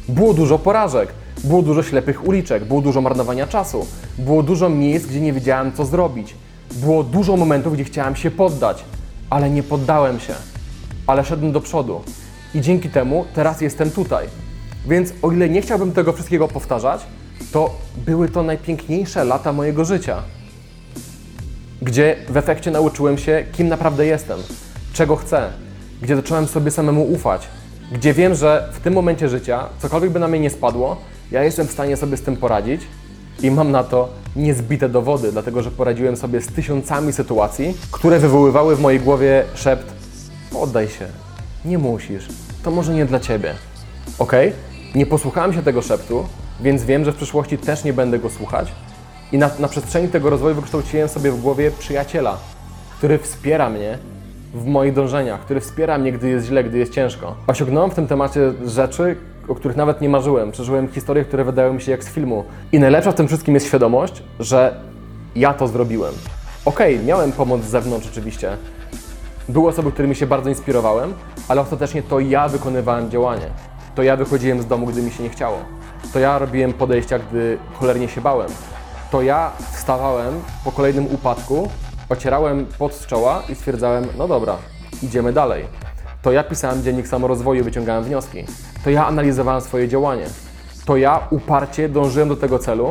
Było 0.09 0.35
dużo 0.35 0.59
porażek, 0.59 1.09
było 1.45 1.63
dużo 1.63 1.83
ślepych 1.83 2.29
uliczek, 2.29 2.65
było 2.65 2.81
dużo 2.81 3.01
marnowania 3.01 3.47
czasu, 3.47 3.87
było 4.19 4.43
dużo 4.43 4.69
miejsc, 4.69 5.07
gdzie 5.07 5.21
nie 5.21 5.33
wiedziałem, 5.33 5.73
co 5.73 5.85
zrobić. 5.85 6.35
Było 6.75 7.03
dużo 7.03 7.37
momentów, 7.37 7.75
gdzie 7.75 7.85
chciałem 7.85 8.17
się 8.17 8.31
poddać, 8.31 8.85
ale 9.31 9.51
nie 9.51 9.63
poddałem 9.63 10.21
się. 10.21 10.35
Ale 11.07 11.25
szedłem 11.25 11.53
do 11.53 11.61
przodu. 11.61 12.01
I 12.55 12.61
dzięki 12.61 12.89
temu 12.89 13.25
teraz 13.35 13.61
jestem 13.61 13.91
tutaj. 13.91 14.27
Więc 14.89 15.13
o 15.23 15.33
ile 15.33 15.49
nie 15.49 15.63
chciałbym 15.63 15.93
tego 15.93 16.13
wszystkiego 16.13 16.49
powtarzać, 16.49 17.01
to 17.53 17.75
były 18.07 18.29
to 18.29 18.43
najpiękniejsze 18.43 19.25
lata 19.25 19.53
mojego 19.53 19.85
życia 19.85 20.23
gdzie 21.83 22.17
w 22.29 22.37
efekcie 22.37 22.71
nauczyłem 22.71 23.19
się, 23.19 23.45
kim 23.53 23.69
naprawdę 23.69 24.07
jestem, 24.07 24.39
czego 24.93 25.17
chcę, 25.17 25.53
gdzie 26.03 26.17
zacząłem 26.17 26.47
sobie 26.47 26.71
samemu 26.71 27.13
ufać, 27.13 27.49
gdzie 27.93 28.15
wiem, 28.15 28.35
że 28.35 28.69
w 28.73 28.81
tym 28.81 28.95
momencie 28.95 29.29
życia, 29.29 29.69
cokolwiek 29.79 30.11
by 30.11 30.19
na 30.19 30.29
mnie 30.29 30.41
nie 30.41 30.51
spadło, 30.51 30.97
ja 31.31 31.45
jestem 31.45 31.67
w 31.67 31.73
stanie 31.73 31.97
sobie 31.97 32.17
z 32.17 32.23
tym 32.23 32.37
poradzić 32.37 32.81
i 33.43 33.51
mam 33.51 33.71
na 33.71 33.85
to 33.85 34.09
niezbite 34.37 34.89
dowody, 34.89 35.33
dlatego 35.33 35.63
że 35.63 35.71
poradziłem 35.71 36.17
sobie 36.17 36.41
z 36.41 36.47
tysiącami 36.47 37.13
sytuacji, 37.13 37.77
które 37.91 38.19
wywoływały 38.19 38.77
w 38.77 38.81
mojej 38.81 39.01
głowie 39.01 39.45
szept: 39.55 39.93
poddaj 40.53 40.89
się, 40.89 41.07
nie 41.65 41.79
musisz, 41.79 42.29
to 42.63 42.71
może 42.71 42.95
nie 42.95 43.07
dla 43.07 43.21
ciebie. 43.21 43.55
Ok? 44.19 44.33
Nie 44.95 45.07
posłuchałem 45.07 45.53
się 45.53 45.63
tego 45.63 45.83
szeptu, 45.83 46.27
więc 46.61 46.85
wiem, 46.85 47.05
że 47.05 47.13
w 47.13 47.17
przyszłości 47.17 47.59
też 47.59 47.85
nie 47.85 47.93
będę 47.93 48.19
go 48.19 48.31
słuchać. 48.31 48.73
I 49.33 49.39
na, 49.39 49.51
na 49.59 49.69
przestrzeni 49.69 50.09
tego 50.09 50.31
rozwoju 50.31 50.55
wykształciłem 50.55 51.09
sobie 51.09 51.31
w 51.31 51.41
głowie 51.41 51.71
przyjaciela, 51.71 52.39
który 52.99 53.19
wspiera 53.19 53.71
mnie 53.71 53.99
w 54.57 54.67
moich 54.67 54.93
dążeniach, 54.93 55.41
który 55.41 55.61
wspiera 55.61 55.99
mnie, 55.99 56.13
gdy 56.13 56.29
jest 56.29 56.47
źle, 56.47 56.65
gdy 56.65 56.79
jest 56.79 56.93
ciężko. 56.93 57.35
Osiągnąłem 57.47 57.91
w 57.91 57.95
tym 57.95 58.07
temacie 58.07 58.53
rzeczy, 58.67 59.17
o 59.49 59.55
których 59.55 59.77
nawet 59.77 60.01
nie 60.01 60.09
marzyłem. 60.09 60.53
Przeżyłem 60.53 60.89
historie, 60.89 61.25
które 61.25 61.45
wydały 61.45 61.75
mi 61.75 61.81
się 61.81 61.91
jak 61.91 62.05
z 62.05 62.09
filmu. 62.09 62.45
I 62.73 62.79
najlepsza 62.79 63.13
w 63.13 63.15
tym 63.15 63.27
wszystkim 63.27 63.55
jest 63.55 63.67
świadomość, 63.67 64.23
że 64.41 64.81
ja 65.37 65.55
to 65.55 65.69
zrobiłem. 65.69 66.15
Okej, 66.65 67.01
miałem 67.05 67.33
pomoc 67.33 67.63
z 67.63 67.71
zewnątrz 67.71 68.09
oczywiście, 68.13 68.57
Były 69.49 69.69
osoby, 69.69 69.93
którymi 69.93 70.17
się 70.17 70.27
bardzo 70.27 70.49
inspirowałem, 70.51 71.15
ale 71.49 71.61
ostatecznie 71.61 72.03
to 72.03 72.21
ja 72.21 72.49
wykonywałem 72.49 73.11
działanie. 73.11 73.47
To 73.95 74.03
ja 74.03 74.17
wychodziłem 74.17 74.63
z 74.63 74.67
domu, 74.67 74.87
gdy 74.87 75.03
mi 75.03 75.11
się 75.11 75.23
nie 75.23 75.29
chciało. 75.29 75.59
To 76.13 76.19
ja 76.19 76.39
robiłem 76.39 76.73
podejścia, 76.73 77.19
gdy 77.19 77.59
cholernie 77.75 78.09
się 78.09 78.21
bałem. 78.21 78.49
To 79.11 79.23
ja 79.23 79.51
wstawałem 79.73 80.35
po 80.65 80.73
kolejnym 80.73 81.07
upadku, 81.15 81.69
ocierałem 82.09 82.67
pot 82.79 82.95
z 82.95 83.07
czoła 83.07 83.43
i 83.49 83.55
stwierdzałem, 83.55 84.07
no 84.19 84.29
dobra, 84.29 84.57
idziemy 85.03 85.33
dalej. 85.33 85.65
To 86.23 86.33
ja 86.33 86.45
pisałem 86.45 86.83
dziennik 86.83 87.09
samorozwoju, 87.09 87.65
wyciągałem 87.65 88.05
wnioski. 88.05 88.45
To 88.85 88.91
ja 88.91 89.07
analizowałem 89.07 89.61
swoje 89.61 89.89
działanie. 89.89 90.25
To 90.85 90.97
ja 90.97 91.27
uparcie 91.31 91.89
dążyłem 91.89 92.29
do 92.29 92.37
tego 92.37 92.59
celu 92.59 92.91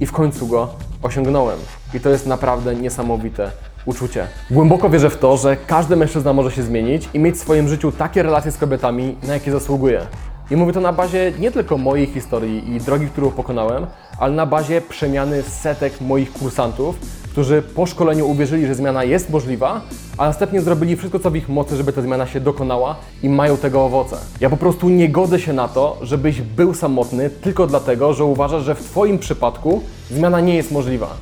i 0.00 0.06
w 0.06 0.12
końcu 0.12 0.46
go 0.46 0.68
osiągnąłem. 1.02 1.58
I 1.94 2.00
to 2.00 2.10
jest 2.10 2.26
naprawdę 2.26 2.74
niesamowite 2.74 3.50
uczucie. 3.84 4.26
Głęboko 4.50 4.90
wierzę 4.90 5.10
w 5.10 5.18
to, 5.18 5.36
że 5.36 5.56
każdy 5.56 5.96
mężczyzna 5.96 6.32
może 6.32 6.50
się 6.50 6.62
zmienić 6.62 7.08
i 7.14 7.18
mieć 7.18 7.36
w 7.36 7.38
swoim 7.38 7.68
życiu 7.68 7.92
takie 7.92 8.22
relacje 8.22 8.52
z 8.52 8.58
kobietami, 8.58 9.16
na 9.22 9.34
jakie 9.34 9.52
zasługuje. 9.52 10.06
I 10.50 10.56
mówię 10.56 10.72
to 10.72 10.80
na 10.80 10.92
bazie 10.92 11.32
nie 11.38 11.50
tylko 11.50 11.78
mojej 11.78 12.06
historii 12.06 12.76
i 12.76 12.80
drogi, 12.80 13.06
którą 13.06 13.30
pokonałem, 13.30 13.86
ale 14.18 14.34
na 14.34 14.46
bazie 14.46 14.80
przemiany 14.80 15.42
setek 15.42 16.00
moich 16.00 16.32
kursantów, 16.32 16.96
którzy 17.30 17.62
po 17.62 17.86
szkoleniu 17.86 18.28
uwierzyli, 18.28 18.66
że 18.66 18.74
zmiana 18.74 19.04
jest 19.04 19.30
możliwa, 19.30 19.80
a 20.18 20.26
następnie 20.26 20.60
zrobili 20.60 20.96
wszystko, 20.96 21.18
co 21.18 21.30
w 21.30 21.36
ich 21.36 21.48
mocy, 21.48 21.76
żeby 21.76 21.92
ta 21.92 22.02
zmiana 22.02 22.26
się 22.26 22.40
dokonała 22.40 22.96
i 23.22 23.28
mają 23.28 23.56
tego 23.56 23.84
owoce. 23.84 24.16
Ja 24.40 24.50
po 24.50 24.56
prostu 24.56 24.88
nie 24.88 25.08
godzę 25.08 25.40
się 25.40 25.52
na 25.52 25.68
to, 25.68 25.98
żebyś 26.02 26.40
był 26.40 26.74
samotny 26.74 27.30
tylko 27.30 27.66
dlatego, 27.66 28.14
że 28.14 28.24
uważasz, 28.24 28.64
że 28.64 28.74
w 28.74 28.84
Twoim 28.84 29.18
przypadku 29.18 29.82
zmiana 30.10 30.40
nie 30.40 30.54
jest 30.54 30.72
możliwa. 30.72 31.16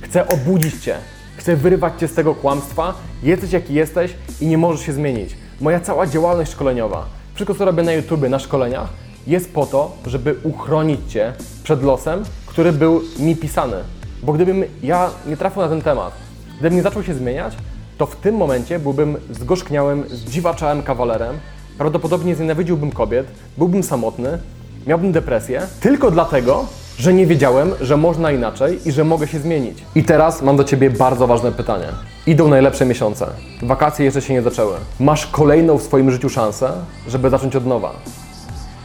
Chcę 0.00 0.28
obudzić 0.28 0.82
Cię, 0.82 0.96
chcę 1.36 1.56
wyrywać 1.56 2.00
Cię 2.00 2.08
z 2.08 2.14
tego 2.14 2.34
kłamstwa, 2.34 2.94
jesteś 3.22 3.52
jaki 3.52 3.74
jesteś 3.74 4.14
i 4.40 4.46
nie 4.46 4.58
możesz 4.58 4.86
się 4.86 4.92
zmienić. 4.92 5.36
Moja 5.60 5.80
cała 5.80 6.06
działalność 6.06 6.52
szkoleniowa, 6.52 7.06
wszystko 7.34 7.54
co 7.54 7.64
robię 7.64 7.82
na 7.82 7.92
YouTube, 7.92 8.28
na 8.28 8.38
szkoleniach, 8.38 8.88
jest 9.26 9.54
po 9.54 9.66
to, 9.66 9.96
żeby 10.06 10.36
uchronić 10.42 11.00
Cię 11.08 11.32
przed 11.62 11.82
losem, 11.82 12.22
który 12.46 12.72
był 12.72 13.02
mi 13.18 13.36
pisany. 13.36 13.76
Bo 14.24 14.32
gdybym 14.32 14.64
ja 14.82 15.10
nie 15.26 15.36
trafił 15.36 15.62
na 15.62 15.68
ten 15.68 15.82
temat, 15.82 16.12
gdybym 16.58 16.76
nie 16.76 16.82
zaczął 16.82 17.02
się 17.02 17.14
zmieniać, 17.14 17.54
to 17.98 18.06
w 18.06 18.16
tym 18.16 18.36
momencie 18.36 18.78
byłbym 18.78 19.16
zgorzkniałym, 19.30 20.04
zdziwaczałym 20.08 20.82
kawalerem, 20.82 21.38
prawdopodobnie 21.78 22.34
znienawidziłbym 22.34 22.92
kobiet, 22.92 23.26
byłbym 23.58 23.82
samotny, 23.82 24.38
miałbym 24.86 25.12
depresję, 25.12 25.62
tylko 25.80 26.10
dlatego, 26.10 26.66
że 26.98 27.14
nie 27.14 27.26
wiedziałem, 27.26 27.70
że 27.80 27.96
można 27.96 28.32
inaczej 28.32 28.88
i 28.88 28.92
że 28.92 29.04
mogę 29.04 29.26
się 29.26 29.38
zmienić. 29.38 29.84
I 29.94 30.04
teraz 30.04 30.42
mam 30.42 30.56
do 30.56 30.64
Ciebie 30.64 30.90
bardzo 30.90 31.26
ważne 31.26 31.52
pytanie. 31.52 31.86
Idą 32.26 32.48
najlepsze 32.48 32.86
miesiące. 32.86 33.26
Wakacje 33.62 34.04
jeszcze 34.04 34.22
się 34.22 34.34
nie 34.34 34.42
zaczęły. 34.42 34.76
Masz 35.00 35.26
kolejną 35.26 35.78
w 35.78 35.82
swoim 35.82 36.10
życiu 36.10 36.28
szansę, 36.28 36.72
żeby 37.08 37.30
zacząć 37.30 37.56
od 37.56 37.66
nowa. 37.66 37.92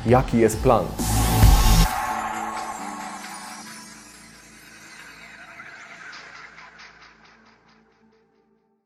Jaki 0.06 0.38
jest 0.38 0.60
plan? 0.64 0.84